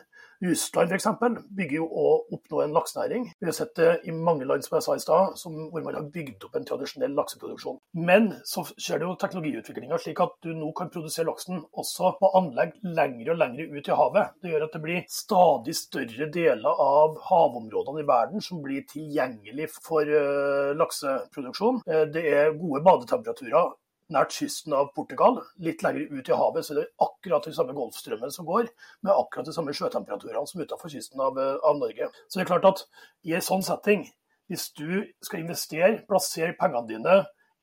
Russland 0.45 0.93
f.eks. 0.93 1.07
bygger 1.51 1.77
jo 1.81 1.87
opp 2.35 2.53
nå 2.53 2.61
en 2.63 2.75
laksenæring. 2.77 3.25
Vi 3.41 3.49
har 3.49 3.57
sett 3.57 3.75
det 3.79 3.89
i 4.07 4.15
mange 4.15 4.47
land 4.47 4.63
som 4.65 4.77
jeg 4.77 4.87
sa 4.87 4.95
i 4.95 5.03
sted, 5.03 5.41
hvor 5.73 5.85
man 5.85 5.99
har 5.99 6.07
bygd 6.15 6.47
opp 6.47 6.59
en 6.59 6.69
tradisjonell 6.69 7.17
lakseproduksjon. 7.19 7.81
Men 8.09 8.31
så 8.47 8.63
skjer 8.71 9.03
det 9.03 9.09
jo 9.09 9.17
teknologiutviklinga 9.19 9.99
slik 10.03 10.23
at 10.23 10.37
du 10.45 10.53
nå 10.55 10.71
kan 10.79 10.93
produsere 10.95 11.27
laksen 11.29 11.65
også 11.73 12.15
på 12.21 12.31
anlegg 12.39 12.77
lengre 12.87 13.35
og 13.35 13.43
lengre 13.43 13.67
ut 13.73 13.91
i 13.91 13.99
havet. 14.03 14.39
Det 14.43 14.53
gjør 14.53 14.69
at 14.69 14.79
det 14.79 14.85
blir 14.85 15.03
stadig 15.13 15.75
større 15.79 16.31
deler 16.39 16.85
av 16.87 17.19
havområdene 17.29 18.05
i 18.05 18.09
verden 18.09 18.45
som 18.45 18.63
blir 18.63 18.87
tilgjengelig 18.91 19.71
for 19.75 20.07
uh, 20.07 20.71
lakseproduksjon. 20.79 21.83
Uh, 21.89 22.07
det 22.15 22.25
er 22.31 22.57
gode 22.59 22.85
badetemperaturer 22.87 23.75
nært 24.13 24.35
kysten 24.37 24.75
av 24.77 24.91
Portugal. 24.97 25.41
Litt 25.63 25.83
lenger 25.85 26.09
ut 26.13 26.31
i 26.31 26.39
havet 26.41 26.67
så 26.67 26.77
det 26.77 26.85
er 26.87 27.07
akkurat 27.07 27.45
de 27.45 27.55
samme 27.57 27.75
golfstrømmene 27.77 28.35
som 28.35 28.49
går, 28.49 28.71
med 29.05 29.13
akkurat 29.15 29.49
de 29.49 29.55
samme 29.57 29.75
sjøtemperaturene 29.77 30.45
som 30.49 30.63
utenfor 30.63 30.93
kysten 30.93 31.23
av, 31.25 31.39
av, 31.39 31.79
Norge. 31.81 32.11
Så 32.27 32.39
det 32.39 32.47
er 32.47 32.53
klart 32.53 32.69
at 32.69 32.85
i 33.29 33.37
en 33.37 33.45
sånn 33.45 33.65
setting, 33.67 34.07
hvis 34.49 34.71
du 34.79 35.05
skal 35.25 35.43
investere, 35.43 36.03
plassere 36.09 36.57
pengene 36.59 36.89
dine 36.89 37.19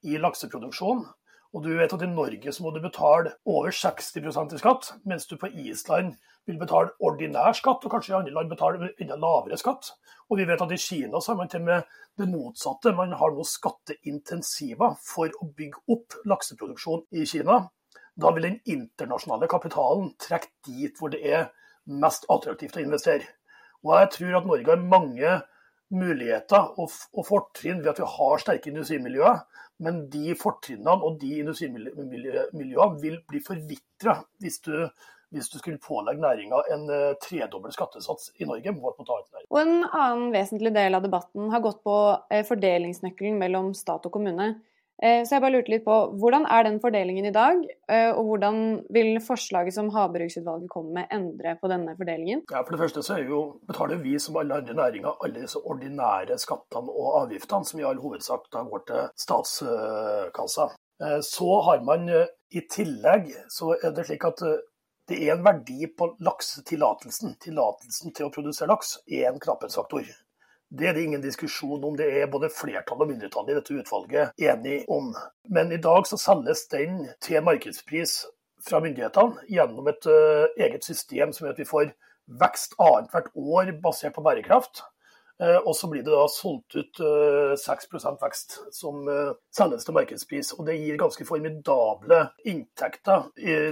i 0.06 0.20
lakseproduksjon, 0.22 1.06
og 1.56 1.64
du 1.64 1.70
vet 1.78 1.94
at 1.96 2.02
i 2.04 2.08
Norge 2.12 2.52
så 2.52 2.64
må 2.66 2.74
du 2.76 2.82
betale 2.84 3.32
over 3.48 3.72
60% 3.72 4.56
i 4.58 4.58
skatt, 4.60 4.90
mens 5.08 5.28
du 5.30 5.38
på 5.40 5.48
Island 5.48 6.18
vil 6.46 6.58
betale 6.60 6.92
ordinær 7.00 7.56
skatt, 7.56 7.86
og 7.86 7.94
kanskje 7.94 8.12
i 8.12 8.18
andre 8.18 8.34
land 8.36 8.52
betale 8.52 8.90
enda 9.00 9.16
lavere 9.16 9.56
skatt. 9.58 9.94
Og 10.28 10.42
vi 10.42 10.48
vet 10.50 10.62
at 10.62 10.74
i 10.76 10.82
Kina 10.82 11.22
så 11.22 11.32
har 11.32 11.40
man 11.40 11.52
til 11.54 11.64
med 11.64 11.88
det 12.20 12.28
motsatte. 12.28 12.92
Man 12.98 13.16
har 13.16 13.32
nå 13.32 13.46
skatteintensiver 13.48 14.98
for 15.00 15.32
å 15.40 15.48
bygge 15.56 15.86
opp 15.96 16.20
lakseproduksjon 16.28 17.06
i 17.16 17.24
Kina. 17.30 17.62
Da 18.20 18.32
vil 18.36 18.50
den 18.50 18.60
internasjonale 18.76 19.48
kapitalen 19.52 20.12
trekke 20.20 20.52
dit 20.68 21.00
hvor 21.00 21.16
det 21.16 21.24
er 21.24 21.50
mest 21.88 22.28
attraktivt 22.32 22.76
å 22.76 22.84
investere. 22.84 23.32
Og 23.86 23.96
jeg 23.96 24.12
tror 24.18 24.40
at 24.42 24.48
Norge 24.50 24.74
har 24.74 24.88
mange 24.92 25.36
muligheter 25.94 26.72
og, 26.82 26.92
og 27.14 27.28
fortrinn 27.28 27.84
ved 27.84 27.94
at 27.94 28.02
vi 28.02 28.12
har 28.16 28.42
sterke 28.42 28.72
industrimiljøer. 28.72 29.44
Men 29.84 30.06
de 30.12 30.36
fortrinnene 30.40 30.96
og 31.04 31.18
de 31.20 31.34
industrimiljøene 31.42 33.02
vil 33.02 33.20
bli 33.28 33.42
forvitra 33.44 34.22
hvis 34.44 34.62
du 34.68 34.76
hvis 35.36 35.50
du 35.52 35.58
skulle 35.60 35.82
pålegge 35.82 36.22
næringa 36.22 36.62
en 36.72 36.86
uh, 36.88 37.16
tredobbel 37.20 37.74
skattesats 37.74 38.30
i 38.40 38.48
Norge. 38.48 38.72
Og 39.50 39.58
En 39.60 39.74
annen 39.84 40.30
vesentlig 40.32 40.72
del 40.76 40.96
av 40.96 41.04
debatten 41.04 41.50
har 41.52 41.64
gått 41.66 41.82
på 41.84 41.96
uh, 42.16 42.44
fordelingsnøkkelen 42.48 43.40
mellom 43.42 43.74
stat 43.76 44.06
og 44.08 44.16
kommune. 44.16 44.54
Uh, 45.04 45.22
så 45.28 45.36
jeg 45.36 45.44
bare 45.44 45.54
lurte 45.56 45.74
litt 45.74 45.86
på, 45.86 45.96
Hvordan 46.22 46.48
er 46.52 46.68
den 46.68 46.80
fordelingen 46.84 47.28
i 47.28 47.34
dag, 47.36 47.64
og 48.18 48.22
hvordan 48.30 48.60
vil 48.96 49.20
forslaget 49.24 49.76
som 49.76 49.90
Havbruksutvalget 49.94 50.72
kommer 50.72 51.02
med, 51.02 51.10
endre 51.14 51.56
på 51.62 51.70
denne 51.72 51.96
fordelingen? 51.98 52.46
Ja, 52.52 52.62
For 52.64 52.76
det 52.76 52.82
første 52.84 53.04
så 53.06 53.20
jo, 53.22 53.42
betaler 53.68 54.00
vi 54.02 54.16
som 54.20 54.40
alle 54.42 54.62
andre 54.62 54.78
næringer 54.78 55.20
alle 55.26 55.44
disse 55.44 55.60
ordinære 55.60 56.38
skattene 56.42 56.94
og 56.94 57.20
avgiftene, 57.22 57.68
som 57.68 57.82
i 57.82 57.86
all 57.88 58.02
hovedsak 58.02 58.48
da 58.54 58.64
går 58.70 58.86
til 58.88 59.04
statskassa. 59.26 60.70
Så 61.28 61.60
har 61.68 61.84
man 61.84 62.08
i 62.56 62.64
tillegg 62.72 63.30
så 63.52 63.76
er 63.76 63.94
det 63.96 64.08
slik 64.08 64.24
at 64.28 64.42
det 65.10 65.20
er 65.22 65.36
en 65.36 65.46
verdi 65.46 65.86
på 65.98 66.08
laksetillatelsen. 66.26 67.36
Tillatelsen 67.42 68.14
til 68.16 68.28
å 68.28 68.34
produsere 68.34 68.72
laks 68.72 68.96
er 69.06 69.30
en 69.30 69.42
knapphetsfaktor. 69.42 70.08
Det 70.78 70.88
er 70.90 70.96
det 70.96 71.04
ingen 71.06 71.24
diskusjon 71.24 71.84
om. 71.84 71.96
Det 71.96 72.08
er 72.20 72.32
både 72.32 72.52
flertall 72.52 73.04
og 73.04 73.10
mindretall 73.10 73.50
i 73.50 73.56
dette 73.56 73.76
utvalget 73.76 74.42
enig 74.42 74.82
om. 74.92 75.14
Men 75.48 75.72
i 75.72 75.82
dag 75.82 76.08
så 76.10 76.20
selges 76.20 76.66
den 76.72 77.06
til 77.24 77.44
markedspris 77.46 78.24
fra 78.66 78.82
myndighetene 78.84 79.46
gjennom 79.52 79.88
et 79.92 80.10
uh, 80.10 80.50
eget 80.58 80.84
system 80.84 81.32
som 81.32 81.46
gjør 81.46 81.56
at 81.56 81.62
vi 81.62 81.70
får 81.70 81.94
vekst 82.42 82.76
annethvert 82.82 83.32
år 83.36 83.72
basert 83.84 84.16
på 84.18 84.26
bærekraft. 84.26 84.84
Uh, 85.40 85.60
og 85.68 85.74
så 85.78 85.88
blir 85.92 86.04
det 86.04 86.12
da 86.12 86.26
solgt 86.32 86.76
ut 86.80 87.02
6 87.62 87.88
eh, 87.96 88.20
vekst 88.24 88.60
som 88.76 89.08
selges 89.56 89.88
til 89.88 89.96
markedspris. 89.96 90.52
Og 90.58 90.68
det 90.68 90.80
gir 90.82 91.00
ganske 91.00 91.28
formidable 91.28 92.20
inntekter 92.44 93.30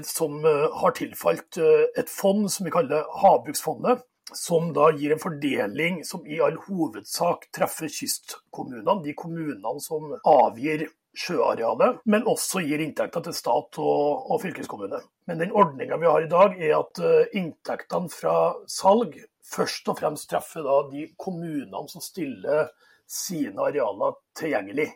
som 0.07 0.39
har 0.43 0.95
tilfalt 0.95 1.59
et 1.59 2.11
fond 2.11 2.47
som 2.51 2.67
vi 2.67 2.75
kaller 2.75 3.07
Havbruksfondet. 3.23 4.07
Som 4.37 4.71
da 4.73 4.89
gir 4.97 5.13
en 5.13 5.21
fordeling 5.21 6.01
som 6.07 6.25
i 6.27 6.39
all 6.41 6.57
hovedsak 6.65 7.49
treffer 7.55 7.91
kystkommunene, 7.91 8.99
de 9.05 9.15
kommunene 9.17 9.73
som 9.83 10.13
avgir 10.25 10.87
sjøarealet, 11.13 11.99
men 12.09 12.25
også 12.29 12.63
gir 12.65 12.81
inntekter 12.81 13.21
til 13.27 13.35
stat 13.37 13.77
og, 13.81 14.31
og 14.33 14.41
fylkeskommune. 14.41 15.03
Men 15.29 15.43
den 15.43 15.53
ordninga 15.53 15.99
vi 16.01 16.09
har 16.09 16.25
i 16.25 16.31
dag, 16.31 16.57
er 16.57 16.79
at 16.79 17.03
inntektene 17.37 18.09
fra 18.11 18.37
salg 18.65 19.19
først 19.53 19.89
og 19.91 19.99
fremst 19.99 20.29
treffer 20.31 20.65
de 20.91 21.07
kommunene 21.19 21.85
som 21.91 22.03
stiller 22.03 22.71
sine 23.09 23.61
arealer 23.61 24.17
tilgjengelig. 24.39 24.89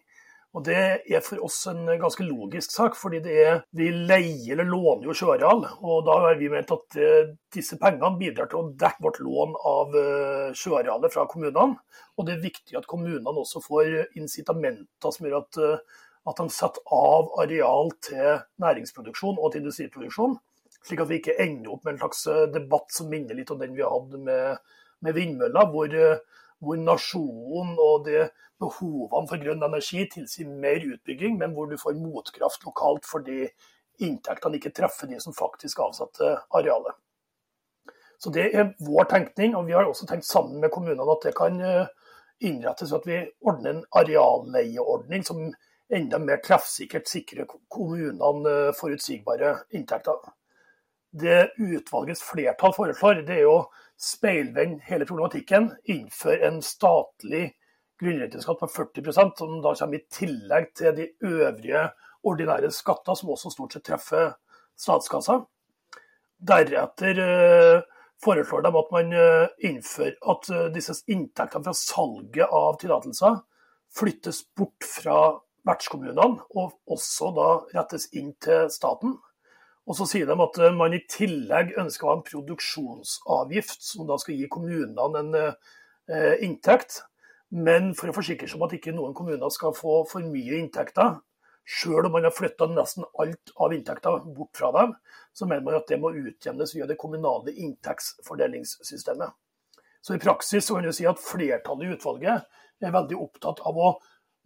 Og 0.55 0.63
Det 0.65 0.77
er 1.05 1.21
for 1.21 1.43
oss 1.45 1.59
en 1.69 1.83
ganske 1.99 2.23
logisk 2.25 2.71
sak, 2.73 2.95
fordi 2.97 3.19
det 3.25 3.35
er, 3.43 3.59
vi 3.77 3.91
leier 3.91 4.55
eller 4.55 4.69
låner 4.71 5.05
jo 5.05 5.15
sjøareal. 5.19 5.65
Og 5.83 6.07
da 6.07 6.15
har 6.23 6.39
vi 6.39 6.49
ment 6.49 6.71
at 6.73 6.97
uh, 6.97 7.29
disse 7.53 7.77
pengene 7.77 8.17
bidrar 8.17 8.49
til 8.49 8.63
å 8.63 8.71
dekke 8.79 9.05
vårt 9.05 9.19
lån 9.21 9.53
av 9.69 9.93
uh, 9.93 10.55
sjøarealet 10.57 11.13
fra 11.13 11.27
kommunene. 11.29 11.77
Og 12.17 12.25
det 12.25 12.37
er 12.37 12.45
viktig 12.47 12.79
at 12.79 12.89
kommunene 12.89 13.35
også 13.43 13.61
får 13.67 14.17
incitamenter 14.17 15.13
som 15.13 15.27
gjør 15.27 15.41
at, 15.43 15.61
uh, 15.61 16.03
at 16.31 16.41
de 16.41 16.49
setter 16.55 16.95
av 16.95 17.29
areal 17.43 17.93
til 18.07 18.41
næringsproduksjon 18.63 19.37
og 19.37 19.53
til 19.53 19.65
industriproduksjon. 19.65 20.39
Slik 20.87 21.03
at 21.03 21.09
vi 21.11 21.19
ikke 21.19 21.37
ender 21.43 21.73
opp 21.73 21.85
med 21.85 21.95
en 21.95 22.01
slags 22.01 22.25
eh, 22.31 22.45
debatt 22.53 22.93
som 22.95 23.09
minner 23.11 23.37
litt 23.37 23.51
om 23.51 23.59
den 23.59 23.75
vi 23.75 23.85
hadde 23.85 24.19
med, 24.23 24.59
med 25.03 25.17
vindmøller, 25.17 25.71
hvor, 25.73 25.91
eh, 25.91 26.43
hvor, 26.59 26.77
nasjonen 26.81 27.75
og 27.77 28.05
det 28.07 28.29
behovene 28.61 29.29
for 29.29 29.41
grønn 29.41 29.65
energi 29.65 30.05
tilsier 30.11 30.49
mer 30.49 30.81
utbygging, 30.81 31.37
men 31.37 31.53
hvor 31.53 31.69
du 31.69 31.77
får 31.77 31.97
motkraft 31.99 32.65
lokalt 32.65 33.05
fordi 33.05 33.45
inntektene 34.03 34.57
ikke 34.57 34.73
treffer 34.77 35.09
de 35.09 35.19
som 35.21 35.35
faktisk 35.37 35.81
avsatte 35.85 36.35
arealet. 36.57 36.97
Så 38.17 38.31
Det 38.33 38.49
er 38.49 38.73
vår 38.81 39.03
tenkning, 39.03 39.55
og 39.55 39.67
vi 39.67 39.73
har 39.73 39.85
også 39.85 40.07
tenkt 40.09 40.25
sammen 40.25 40.59
med 40.61 40.71
kommunene 40.73 41.05
at 41.11 41.25
det 41.25 41.35
kan 41.37 41.59
innrettes 42.41 42.91
ved 42.91 42.99
at 42.99 43.07
vi 43.07 43.19
ordner 43.41 43.69
en 43.69 43.85
arealleieordning 43.91 45.25
som 45.25 45.53
enda 45.93 46.17
mer 46.17 46.41
treffsikkert 46.43 47.07
sikrer 47.07 47.45
kommunene 47.69 48.73
forutsigbare 48.73 49.53
inntekter 49.77 50.17
det 51.11 51.51
utvalgets 51.57 52.21
flertall 52.23 52.73
foreslår, 52.75 53.23
det 53.27 53.41
er 53.41 53.49
å 53.49 53.67
speilvende 53.97 54.83
hele 54.85 55.07
problematikken, 55.09 55.71
innføre 55.89 56.47
en 56.51 56.61
statlig 56.65 57.49
grunnrenteskatt 57.97 58.59
på 58.61 58.69
40% 58.69 59.39
som 59.41 59.57
da 59.63 59.73
kommer 59.79 59.97
i 59.97 60.07
tillegg 60.13 60.69
til 60.77 60.93
de 60.97 61.07
øvrige 61.25 61.87
ordinære 62.27 62.71
skatter, 62.71 63.15
som 63.17 63.33
også 63.33 63.51
stort 63.53 63.73
sett 63.73 63.87
treffer 63.89 64.33
statskassa. 64.77 65.39
Deretter 66.37 67.21
eh, 67.23 67.81
foreslår 68.21 68.65
de 68.65 68.73
at 68.77 68.93
man 68.93 69.13
eh, 69.17 69.47
innfører 69.69 70.17
at 70.33 70.49
eh, 70.53 70.67
disse 70.75 70.99
inntektene 71.09 71.65
fra 71.65 71.73
salget 71.77 72.53
av 72.53 72.77
tillatelser 72.81 73.39
flyttes 73.97 74.43
bort 74.57 74.85
fra 74.85 75.17
vertskommunene, 75.67 76.43
og 76.55 76.77
også 76.93 77.31
da 77.35 77.47
rettes 77.73 78.07
inn 78.15 78.35
til 78.43 78.69
staten. 78.71 79.17
Og 79.87 79.95
så 79.95 80.07
sier 80.09 80.27
de 80.27 80.35
at 80.43 80.57
eh, 80.59 80.75
man 80.75 80.95
i 80.95 81.03
tillegg 81.09 81.75
ønsker 81.79 82.05
å 82.07 82.11
ha 82.11 82.17
en 82.17 82.25
produksjonsavgift, 82.27 83.79
som 83.83 84.07
da 84.09 84.17
skal 84.19 84.35
gi 84.35 84.49
kommunene 84.51 85.21
en 85.21 85.37
eh, 85.39 86.35
inntekt. 86.43 87.01
Men 87.55 87.93
for 87.95 88.11
å 88.11 88.17
forsikre 88.17 88.49
seg 88.49 88.59
om 88.59 88.67
at 88.67 88.75
ikke 88.75 88.95
noen 88.95 89.15
kommuner 89.15 89.51
skal 89.55 89.75
få 89.75 90.01
for 90.09 90.25
mye 90.27 90.59
inntekter, 90.59 91.15
sjøl 91.67 92.07
om 92.07 92.15
man 92.15 92.27
har 92.27 92.35
flytta 92.35 92.67
nesten 92.71 93.07
alt 93.19 93.53
av 93.63 93.75
inntekter 93.75 94.27
bort 94.35 94.55
fra 94.59 94.71
dem, 94.75 94.93
så 95.35 95.47
mener 95.47 95.63
man 95.63 95.79
at 95.79 95.87
det 95.87 95.99
må 95.99 96.11
utjevnes 96.15 96.75
via 96.75 96.87
det 96.87 96.99
kommunale 96.99 97.55
inntektsfordelingssystemet. 97.55 99.35
Så 100.03 100.15
i 100.15 100.21
praksis 100.23 100.67
så 100.67 100.77
kan 100.77 100.87
du 100.87 100.95
si 100.95 101.07
at 101.07 101.19
flertallet 101.19 101.87
i 101.87 101.95
utvalget 101.95 102.59
er 102.83 102.93
veldig 102.93 103.17
opptatt 103.19 103.63
av 103.67 103.79
å 103.79 103.89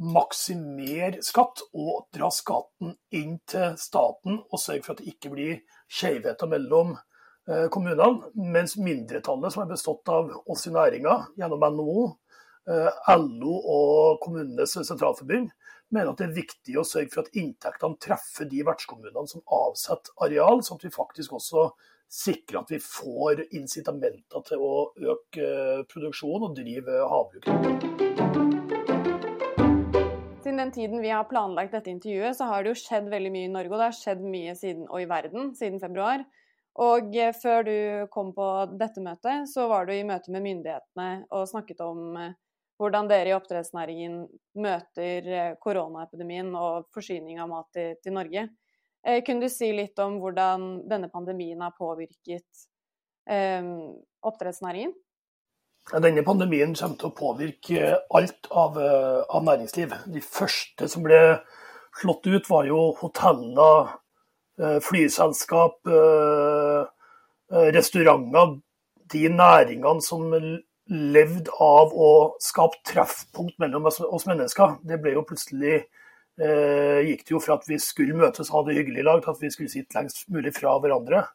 maksimere 0.02 1.22
skatt 1.26 1.62
og 1.78 2.08
dra 2.14 2.32
skatten 2.34 2.96
inn 3.14 3.38
til 3.50 3.76
staten 3.80 4.40
og 4.42 4.62
sørge 4.62 4.86
for 4.86 4.96
at 4.96 5.04
det 5.04 5.14
ikke 5.14 5.32
blir 5.34 5.60
skjevheter 5.92 6.50
mellom 6.50 6.96
eh, 6.96 7.68
kommunene. 7.74 8.32
Mens 8.34 8.78
mindretallet, 8.82 9.54
som 9.54 9.66
er 9.66 9.72
bestått 9.72 10.10
av 10.12 10.32
oss 10.50 10.66
i 10.68 10.74
næringa 10.74 11.18
gjennom 11.38 11.68
NHO, 11.78 12.08
eh, 12.72 13.16
LO 13.20 13.56
og 13.76 14.22
Kommunenes 14.26 14.76
sentralforbund, 14.80 15.52
mener 15.92 16.12
at 16.14 16.22
det 16.22 16.30
er 16.30 16.38
viktig 16.40 16.78
å 16.80 16.88
sørge 16.88 17.12
for 17.14 17.26
at 17.26 17.34
inntektene 17.38 18.00
treffer 18.02 18.48
de 18.50 18.64
vertskommunene 18.66 19.28
som 19.30 19.44
avsetter 19.54 20.16
areal, 20.24 20.64
sånn 20.64 20.80
at 20.80 20.88
vi 20.88 20.96
faktisk 20.96 21.36
også 21.38 21.70
sikrer 22.12 22.64
at 22.64 22.72
vi 22.74 22.80
får 22.84 23.46
incitamenter 23.56 24.48
til 24.48 24.64
å 24.66 24.76
øke 25.14 25.46
eh, 25.46 25.84
produksjonen 25.92 26.50
og 26.50 26.58
drive 26.58 27.04
havbruk 27.12 28.11
siden 30.52 30.66
den 30.66 30.72
tiden 30.72 31.02
vi 31.02 31.10
har 31.10 31.24
planlagt 31.30 31.72
dette 31.72 31.90
intervjuet, 31.90 32.36
så 32.36 32.44
har 32.50 32.64
det 32.64 32.74
jo 32.74 32.80
skjedd 32.82 33.06
veldig 33.08 33.30
mye 33.32 33.48
i 33.48 33.52
Norge, 33.52 33.72
og 33.72 33.80
det 33.80 33.86
har 33.88 33.96
skjedd 33.96 34.24
mye 34.28 34.54
siden, 34.60 34.88
og 34.92 35.00
i 35.00 35.08
verden 35.08 35.54
siden 35.56 35.80
februar. 35.80 36.26
Og 36.84 37.16
eh, 37.16 37.32
før 37.32 37.64
du 37.64 37.76
kom 38.12 38.34
på 38.36 38.48
dette 38.76 39.00
møtet, 39.04 39.48
så 39.48 39.70
var 39.72 39.88
du 39.88 39.94
i 39.96 40.04
møte 40.08 40.32
med 40.32 40.44
myndighetene 40.44 41.08
og 41.32 41.48
snakket 41.48 41.80
om 41.86 42.18
eh, 42.20 42.34
hvordan 42.82 43.08
dere 43.08 43.32
i 43.32 43.36
oppdrettsnæringen 43.38 44.26
møter 44.60 45.30
eh, 45.32 45.54
koronaepidemien 45.64 46.52
og 46.60 46.90
forsyning 46.92 47.40
av 47.40 47.52
mat 47.52 47.72
til, 47.72 48.12
Norge. 48.12 48.50
Kunne 49.02 49.48
du 49.48 49.50
si 49.50 49.72
litt 49.74 49.98
om 50.04 50.20
hvordan 50.22 50.84
denne 50.86 51.08
pandemien 51.10 51.64
har 51.64 51.72
påvirket 51.74 52.68
oppdrettsnæringen? 54.22 54.92
Denne 55.90 56.24
pandemien 56.24 56.72
kommer 56.78 56.96
til 57.00 57.10
å 57.10 57.16
påvirke 57.18 57.96
alt 58.16 58.48
av, 58.52 58.78
eh, 58.80 59.24
av, 59.28 59.44
næringsliv. 59.44 59.92
De 60.14 60.22
første 60.22 60.88
som 60.88 61.04
ble 61.04 61.42
slått 62.00 62.28
ut, 62.28 62.48
var 62.48 62.66
jo 62.66 62.94
hoteller, 63.02 63.90
eh, 64.60 64.80
flyselskap, 64.80 65.80
eh, 65.88 66.86
restauranter. 67.76 68.62
De 69.10 69.28
næringene 69.28 70.02
som 70.02 70.32
levde 70.88 71.50
av 71.60 71.92
å 71.92 72.34
skape 72.40 72.78
treffpunkt 72.86 73.60
mellom 73.60 73.86
oss 73.86 74.26
mennesker. 74.26 74.80
Det 74.86 75.02
ble 75.02 75.14
jo 75.14 75.24
plutselig 75.24 75.86
gikk 76.40 77.26
det 77.26 77.30
jo 77.30 77.40
fra 77.40 77.56
at 77.56 77.68
vi 77.68 77.78
skulle 77.78 78.16
møtes 78.16 78.50
og 78.50 78.56
ha 78.56 78.64
det 78.64 78.78
hyggelig 78.78 79.00
i 79.00 79.04
lag, 79.04 79.22
til 79.22 79.32
at 79.32 79.42
vi 79.42 79.50
skulle 79.50 79.70
sitte 79.70 79.94
lengst 79.94 80.30
mulig 80.30 80.56
fra 80.56 80.80
hverandre. 80.80 81.28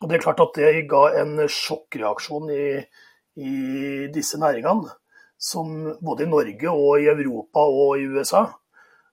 Og 0.00 0.08
det 0.08 0.16
er 0.16 0.22
klart 0.22 0.40
at 0.40 0.54
det 0.54 0.88
ga 0.88 1.08
en 1.20 1.36
sjokkreaksjon 1.48 2.50
i 2.50 2.86
i 3.36 4.06
disse 4.12 4.38
næringene, 4.40 4.92
som 5.38 5.72
både 6.04 6.24
i 6.24 6.30
Norge 6.30 6.70
og 6.72 7.02
i 7.02 7.10
Europa 7.12 7.66
og 7.68 8.00
i 8.00 8.06
USA. 8.08 8.46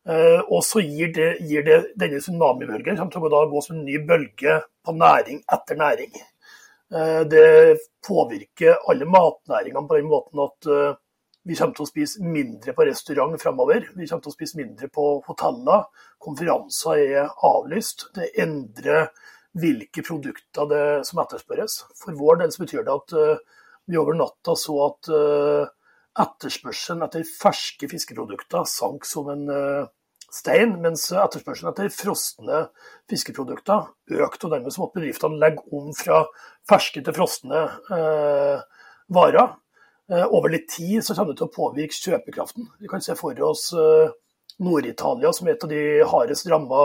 Eh, 0.03 0.39
og 0.51 0.63
så 0.67 0.81
gir, 0.83 1.13
det, 1.15 1.29
gir 1.47 1.63
det, 1.63 1.79
denne 1.99 2.19
tsunamibølgen 2.19 2.97
som 2.99 3.11
til 3.11 3.23
å 3.23 3.45
gå 3.51 3.61
som 3.63 3.77
en 3.77 3.85
ny 3.87 4.01
bølge 4.07 4.59
på 4.83 4.95
næring 4.97 5.39
etter 5.55 5.79
næring. 5.79 6.11
Eh, 6.91 7.21
det 7.31 7.45
påvirker 8.03 8.83
alle 8.91 9.07
matnæringene 9.07 9.87
på 9.87 9.99
den 9.99 10.11
måten 10.11 10.43
at 10.43 10.67
eh, 10.67 10.97
vi 11.47 11.55
kommer 11.59 11.75
til 11.75 11.85
å 11.85 11.91
spise 11.91 12.23
mindre 12.23 12.75
på 12.75 12.87
restaurant 12.87 13.39
fremover. 13.39 13.87
Vi 13.95 14.07
kommer 14.07 14.23
til 14.23 14.31
å 14.31 14.35
spise 14.35 14.59
mindre 14.59 14.87
på 14.91 15.07
hoteller. 15.25 15.87
Konferanser 16.23 16.99
er 17.03 17.33
avlyst. 17.43 18.09
Det 18.15 18.29
endrer 18.39 19.09
hvilke 19.59 20.03
produkter 20.07 20.69
det 20.71 20.85
som 21.07 21.19
etterspørres. 21.23 21.81
For 21.99 22.15
vår 22.15 22.39
del 22.43 22.55
betyr 22.59 22.87
det 22.87 22.95
at 22.95 23.15
vi 23.85 23.97
over 23.97 24.17
natta 24.17 24.55
så 24.59 24.75
at 24.87 25.09
uh, 25.11 25.65
etterspørselen 26.23 27.03
etter 27.05 27.25
ferske 27.27 27.89
fiskeprodukter 27.91 28.67
sank 28.69 29.07
som 29.07 29.29
en 29.33 29.43
uh, 29.49 29.89
stein, 30.33 30.77
mens 30.81 31.09
etterspørselen 31.11 31.73
etter 31.73 31.91
frosne 31.93 32.65
fiskeprodukter 33.11 33.89
økte. 34.19 34.47
og 34.47 34.55
Dermed 34.55 34.73
så 34.73 34.83
måtte 34.83 34.99
bedriftene 34.99 35.41
legge 35.41 35.65
om 35.75 35.91
fra 35.97 36.23
ferske 36.69 37.03
til 37.03 37.17
frosne 37.17 37.65
uh, 37.91 38.63
varer. 39.13 39.59
over 40.13 40.51
litt 40.51 40.67
tid 40.69 41.03
så 41.03 41.15
kommer 41.15 41.31
det 41.31 41.39
til 41.39 41.47
å 41.47 41.53
påvirke 41.53 41.95
kjøpekraften. 41.95 42.67
Vi 42.79 42.89
kan 42.91 43.01
se 43.01 43.15
for 43.15 43.37
oss 43.45 43.69
Nord-Italia 44.59 45.31
som 45.33 45.47
er 45.47 45.55
et 45.55 45.63
av 45.63 45.71
de 45.71 45.83
hardest 46.11 46.47
ramma 46.51 46.81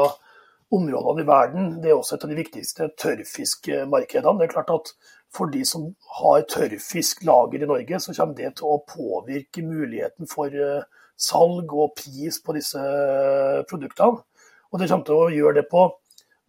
områdene 0.70 1.24
i 1.24 1.28
verden. 1.28 1.68
Det 1.82 1.90
er 1.90 1.96
også 1.96 2.16
et 2.16 2.24
av 2.26 2.32
de 2.32 2.38
viktigste 2.38 2.88
tørrfiskmarkedene. 3.00 4.36
Det 4.38 4.48
er 4.48 4.52
klart 4.52 4.72
at 4.74 4.92
for 5.34 5.50
de 5.52 5.64
som 5.66 5.84
har 6.18 6.44
tørrfisklager 6.48 7.62
i 7.62 7.68
Norge, 7.68 8.00
så 8.00 8.14
kommer 8.16 8.36
det 8.38 8.54
til 8.58 8.70
å 8.70 8.80
påvirke 8.88 9.64
muligheten 9.64 10.28
for 10.30 10.52
eh, 10.52 10.86
salg 11.18 11.74
og 11.74 11.94
pris 11.98 12.40
på 12.44 12.56
disse 12.56 12.80
eh, 12.80 13.60
produktene. 13.68 14.24
Og 14.68 14.80
det 14.80 14.88
kommer 14.90 15.08
til 15.08 15.18
å 15.18 15.32
gjøre 15.32 15.60
det 15.60 15.66
på 15.70 15.84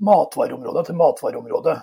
matvareområdet 0.06 0.86
til 0.88 1.00
matvareområdet. 1.00 1.76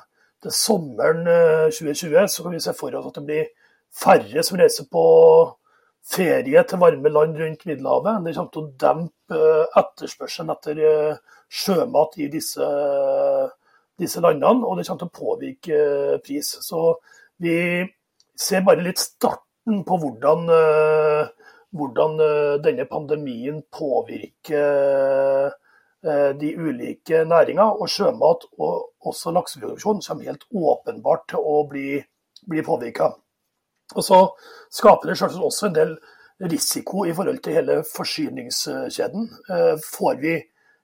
Til 0.45 0.53
sommeren 0.53 1.23
2020 1.27 2.17
eh, 2.23 2.33
så 2.33 2.47
kan 2.47 2.57
vi 2.57 2.65
se 2.65 2.75
for 2.77 2.97
oss 2.97 3.11
at 3.11 3.21
det 3.21 3.27
blir 3.29 3.53
færre 3.97 4.45
som 4.45 4.61
reiser 4.61 4.89
på 4.93 5.05
ferie 6.07 6.63
til 6.69 6.81
varme 6.81 7.13
land 7.13 7.37
rundt 7.41 7.69
Middelhavet. 7.69 8.25
Det 8.25 8.37
kommer 8.39 8.55
til 8.55 8.65
å 8.65 8.75
dempe 8.87 9.45
etterspørselen 9.83 10.53
etter 10.55 10.83
sjømat 11.51 12.17
i 12.23 12.29
disse 12.31 12.67
disse 14.01 14.21
landene, 14.21 14.67
og 14.67 14.79
det 14.79 14.87
kommer 14.87 15.03
til 15.03 15.11
å 15.11 15.19
påvirke 15.21 15.77
eh, 15.77 16.17
pris. 16.25 16.53
Så 16.65 16.97
vi 17.43 17.57
ser 18.37 18.65
bare 18.67 18.85
litt 18.85 19.01
starten 19.01 19.83
på 19.87 19.99
hvordan, 20.03 20.49
eh, 20.53 21.53
hvordan 21.77 22.21
eh, 22.25 22.57
denne 22.65 22.89
pandemien 22.91 23.63
påvirker 23.73 25.55
de 26.07 26.49
ulike 26.55 27.25
næringer. 27.27 27.81
Og 27.83 27.89
sjømat 27.91 28.45
og 28.63 29.09
også 29.11 29.33
lakseproduksjon 29.35 30.05
kommer 30.05 30.29
helt 30.29 30.45
åpenbart 30.55 31.25
til 31.33 31.41
å 31.43 31.65
bli, 31.67 31.97
bli 32.47 32.63
påvirka. 32.63 33.09
Og 33.97 34.05
så 34.05 34.21
skaper 34.71 35.11
det 35.11 35.17
selvsagt 35.19 35.49
også 35.49 35.67
en 35.67 35.75
del 35.75 35.97
risiko 36.53 37.03
i 37.09 37.15
forhold 37.17 37.41
til 37.43 37.57
hele 37.59 37.81
forsyningskjeden. 37.89 39.27
Får 39.83 40.21
vi 40.23 40.37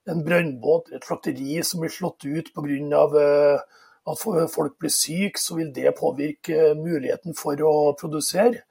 en 0.09 0.23
brønnbåt, 0.25 0.91
et 0.91 1.05
slakteri 1.05 1.61
som 1.63 1.83
blir 1.83 1.93
slått 1.93 2.25
ut 2.25 2.51
pga. 2.55 3.03
Eh, 3.23 3.79
at 4.03 4.19
folk 4.51 4.73
blir 4.79 4.91
syke, 4.91 5.39
så 5.39 5.55
vil 5.55 5.69
det 5.71 5.93
påvirke 5.95 6.73
muligheten 6.75 7.37
for 7.39 7.59
å 7.63 7.93
produsere. 7.95 8.65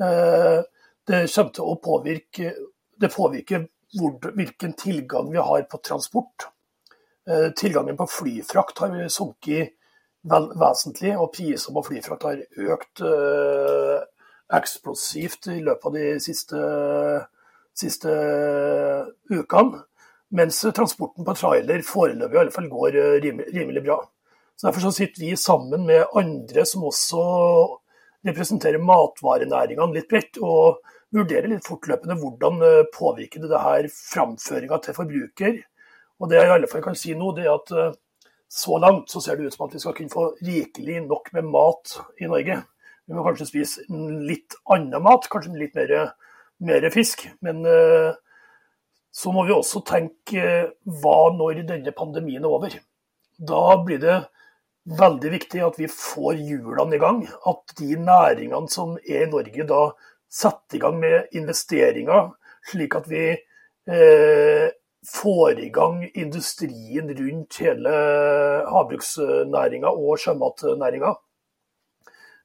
Uh, 0.00 0.62
det 1.04 1.26
kommer 1.34 1.50
til 1.52 1.66
å 1.66 1.74
påvirke 1.82 2.52
det 2.96 3.10
påvirker 3.12 3.66
hvilken 4.38 4.72
tilgang 4.78 5.28
vi 5.32 5.42
har 5.42 5.66
på 5.70 5.80
transport. 5.84 6.48
Tilgangen 7.56 7.96
på 7.96 8.06
flyfrakt 8.08 8.80
har 8.80 8.94
sunket 9.12 9.74
vesentlig, 10.24 11.12
og 11.20 11.32
prisene 11.36 11.76
på 11.76 11.84
flyfrakt 11.90 12.24
har 12.24 12.40
økt 12.72 13.02
eksplosivt 14.58 15.50
i 15.52 15.60
løpet 15.60 15.88
av 15.90 15.98
de 15.98 16.06
siste, 16.24 16.62
siste 17.76 18.14
ukene. 19.28 19.84
Mens 20.36 20.60
transporten 20.76 21.24
på 21.24 21.34
trailer 21.38 21.84
foreløpig 21.86 22.36
i 22.36 22.40
alle 22.42 22.52
fall 22.52 22.68
går 22.68 22.96
eh, 23.00 23.14
rimelig, 23.24 23.82
bra. 23.84 23.98
Så 24.56 24.66
Derfor 24.66 24.88
så 24.88 24.92
sitter 24.92 25.24
vi 25.24 25.36
sammen 25.40 25.86
med 25.88 26.10
andre 26.18 26.64
som 26.68 26.84
også 26.88 27.22
representerer 28.26 28.82
matvarenæringene 28.82 29.94
litt 29.94 30.08
bredt, 30.10 30.40
og 30.42 30.82
vurderer 31.14 31.48
litt 31.48 31.64
fortløpende 31.64 32.18
hvordan 32.20 32.60
eh, 32.66 32.84
påvirker 32.92 33.46
det 33.48 33.62
her 33.64 33.88
framføringa 33.94 34.80
til 34.84 34.98
forbruker. 34.98 35.62
Og 36.18 36.28
Det 36.28 36.36
jeg 36.40 36.50
i 36.50 36.54
alle 36.58 36.68
fall 36.68 36.84
kan 36.84 36.98
si 36.98 37.14
nå, 37.16 37.32
det 37.36 37.46
er 37.46 37.54
at 37.54 37.72
eh, 37.72 37.96
så 38.48 38.78
langt 38.80 39.12
så 39.12 39.20
ser 39.24 39.36
det 39.36 39.48
ut 39.48 39.56
som 39.56 39.66
at 39.66 39.76
vi 39.76 39.80
skal 39.80 39.96
kunne 39.96 40.12
få 40.12 40.30
rikelig 40.44 41.02
nok 41.06 41.32
med 41.36 41.48
mat 41.52 41.98
i 42.20 42.28
Norge. 42.28 42.62
Vi 43.08 43.16
må 43.16 43.24
kanskje 43.24 43.48
spise 43.48 43.84
litt 43.88 44.56
annen 44.68 45.04
mat, 45.04 45.28
kanskje 45.32 45.56
litt 45.56 45.76
mer, 45.76 46.12
mer 46.64 46.86
fisk. 46.92 47.26
Men 47.44 47.60
uh, 47.64 48.16
så 49.18 49.32
må 49.34 49.44
vi 49.48 49.54
også 49.54 49.82
tenke 49.86 50.42
hva 51.02 51.18
når 51.34 51.64
denne 51.66 51.94
pandemien 51.96 52.44
er 52.44 52.52
over. 52.54 52.74
Da 53.38 53.62
blir 53.82 53.98
det 54.02 54.18
veldig 54.98 55.32
viktig 55.34 55.62
at 55.66 55.78
vi 55.80 55.88
får 55.90 56.38
hjulene 56.38 56.96
i 56.96 57.02
gang. 57.02 57.24
At 57.46 57.74
de 57.80 57.98
næringene 57.98 58.70
som 58.70 58.96
er 59.02 59.26
i 59.26 59.30
Norge 59.30 59.66
da 59.68 59.82
setter 60.30 60.78
i 60.78 60.82
gang 60.82 60.98
med 61.02 61.34
investeringer, 61.36 62.30
slik 62.70 62.94
at 62.98 63.08
vi 63.10 63.24
eh, 63.34 64.68
får 65.08 65.60
i 65.64 65.70
gang 65.74 66.02
industrien 66.12 67.10
rundt 67.18 67.58
hele 67.62 67.94
havbruksnæringa 68.70 69.92
og 69.94 70.20
sjømatnæringa. 70.22 71.14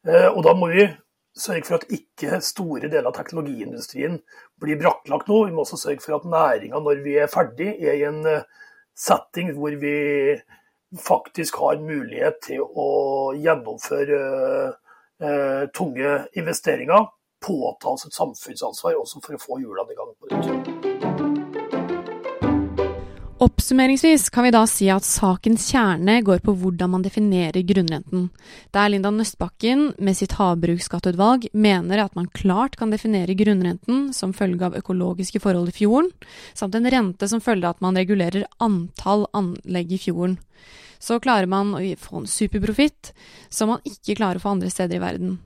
Eh, 0.08 0.30
og 0.32 0.42
da 0.48 0.56
må 0.58 0.72
vi 0.74 0.88
sørge 1.38 1.66
for 1.68 1.80
at 1.80 1.88
ikke 1.94 2.40
store 2.46 2.90
deler 2.90 3.10
av 3.10 3.16
teknologiindustrien 3.18 4.20
blir 4.62 4.80
brakklagt 4.82 5.32
nå. 5.32 5.40
Vi 5.48 5.56
må 5.56 5.66
også 5.66 5.80
sørge 5.82 6.04
for 6.04 6.20
at 6.20 6.28
næringa, 6.30 6.80
når 6.80 7.02
vi 7.06 7.18
er 7.22 7.32
ferdig, 7.32 7.74
er 7.82 7.98
i 7.98 8.06
en 8.10 8.22
eh, 8.30 8.46
setting 8.94 9.54
hvor 9.58 9.74
vi 9.82 9.96
faktisk 11.02 11.58
har 11.64 11.82
mulighet 11.82 12.38
til 12.46 12.62
å 12.62 13.34
gjennomføre 13.34 14.22
eh, 14.70 15.68
tunge 15.74 16.16
investeringer, 16.38 17.10
påta 17.44 17.96
oss 17.96 18.08
et 18.08 18.16
samfunnsansvar 18.16 19.02
også 19.02 19.26
for 19.26 19.36
å 19.36 19.46
få 19.50 19.62
hjulene 19.64 19.96
i 19.96 20.00
gang 20.00 20.18
på 20.20 20.34
nytt. 20.34 20.93
Oppsummeringsvis 23.44 24.30
kan 24.30 24.44
vi 24.44 24.52
da 24.56 24.62
si 24.70 24.86
at 24.88 25.04
sakens 25.04 25.66
kjerne 25.68 26.14
går 26.24 26.40
på 26.46 26.54
hvordan 26.62 26.94
man 26.94 27.02
definerer 27.04 27.66
grunnrenten. 27.68 28.30
Der 28.72 28.88
Linda 28.88 29.12
Nøstbakken 29.12 29.90
med 30.00 30.16
sitt 30.16 30.38
havbruksskatteutvalg 30.38 31.50
mener 31.52 32.06
at 32.06 32.16
man 32.16 32.30
klart 32.32 32.78
kan 32.80 32.94
definere 32.94 33.36
grunnrenten 33.36 34.14
som 34.16 34.32
følge 34.38 34.64
av 34.70 34.78
økologiske 34.80 35.44
forhold 35.44 35.74
i 35.74 35.76
fjorden, 35.76 36.14
samt 36.56 36.78
en 36.80 36.88
rente 36.88 37.28
som 37.28 37.44
følge 37.44 37.68
av 37.68 37.76
at 37.76 37.84
man 37.84 38.00
regulerer 38.00 38.48
antall 38.64 39.28
anlegg 39.36 39.92
i 39.92 40.00
fjorden. 40.06 40.38
Så 41.04 41.20
klarer 41.20 41.50
man 41.52 41.76
å 41.76 41.84
få 42.00 42.22
en 42.22 42.32
superprofitt 42.32 43.12
som 43.52 43.74
man 43.74 43.84
ikke 43.84 44.22
klarer 44.22 44.40
å 44.40 44.46
få 44.46 44.56
andre 44.56 44.72
steder 44.72 45.02
i 45.02 45.04
verden. 45.04 45.42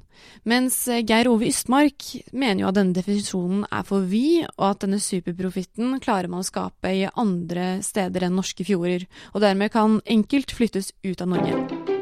Mens 0.48 0.80
eh, 0.88 1.04
Geir 1.08 1.30
Ove 1.32 1.50
Ystmark 1.50 2.06
mener 2.32 2.64
jo 2.64 2.70
at 2.72 2.80
denne 2.80 2.96
definisjonen 2.96 3.66
er 3.72 3.84
for 3.88 4.08
vid, 4.08 4.48
og 4.58 4.70
at 4.72 4.86
denne 4.86 5.02
superprofitten 5.04 5.98
klarer 6.04 6.32
man 6.32 6.46
å 6.46 6.48
skape 6.48 6.94
i 6.94 7.06
andre 7.14 7.78
steder 7.86 8.28
enn 8.28 8.38
norske 8.40 8.68
fjorder, 8.68 9.08
og 9.34 9.44
dermed 9.44 9.74
kan 9.74 10.02
enkelt 10.06 10.56
flyttes 10.56 10.94
ut 11.06 11.24
av 11.24 11.34
Norge. 11.36 11.96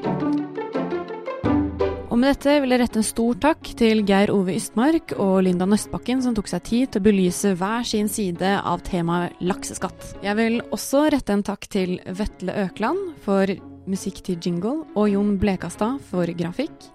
Og 2.15 2.21
med 2.21 2.29
dette 2.31 2.53
vil 2.63 2.71
jeg 2.71 2.79
rette 2.79 2.99
en 3.01 3.03
stor 3.03 3.39
takk 3.43 3.69
til 3.75 3.99
Geir 4.07 4.31
Ove 4.31 4.53
Ystmark 4.55 5.11
og 5.19 5.41
Linda 5.43 5.65
Nøstbakken 5.67 6.21
som 6.23 6.31
tok 6.37 6.47
seg 6.47 6.63
tid 6.63 6.93
til 6.93 7.03
å 7.03 7.07
belyse 7.09 7.51
hver 7.59 7.83
sin 7.83 8.07
side 8.07 8.53
av 8.55 8.85
temaet 8.87 9.35
lakseskatt. 9.43 10.13
Jeg 10.23 10.39
vil 10.39 10.61
også 10.69 11.09
rette 11.11 11.35
en 11.35 11.43
takk 11.43 11.67
til 11.75 11.97
Vetle 12.07 12.55
Økland 12.69 13.17
for 13.25 13.51
musikk 13.83 14.23
til 14.23 14.39
jingle 14.39 14.85
og 14.95 15.11
Jon 15.11 15.35
Blekastad 15.41 15.99
for 16.07 16.31
grafikk. 16.39 16.94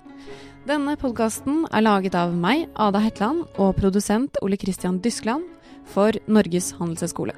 Denne 0.69 0.93
podkasten 1.01 1.63
er 1.73 1.81
laget 1.81 2.13
av 2.21 2.35
meg, 2.37 2.67
Ada 2.77 3.01
Hetland, 3.01 3.47
og 3.57 3.79
produsent 3.79 4.37
Ole 4.45 4.59
Christian 4.61 4.99
Dyskland 5.01 5.47
for 5.89 6.13
Norges 6.29 6.75
handelshøyskole. 6.77 7.33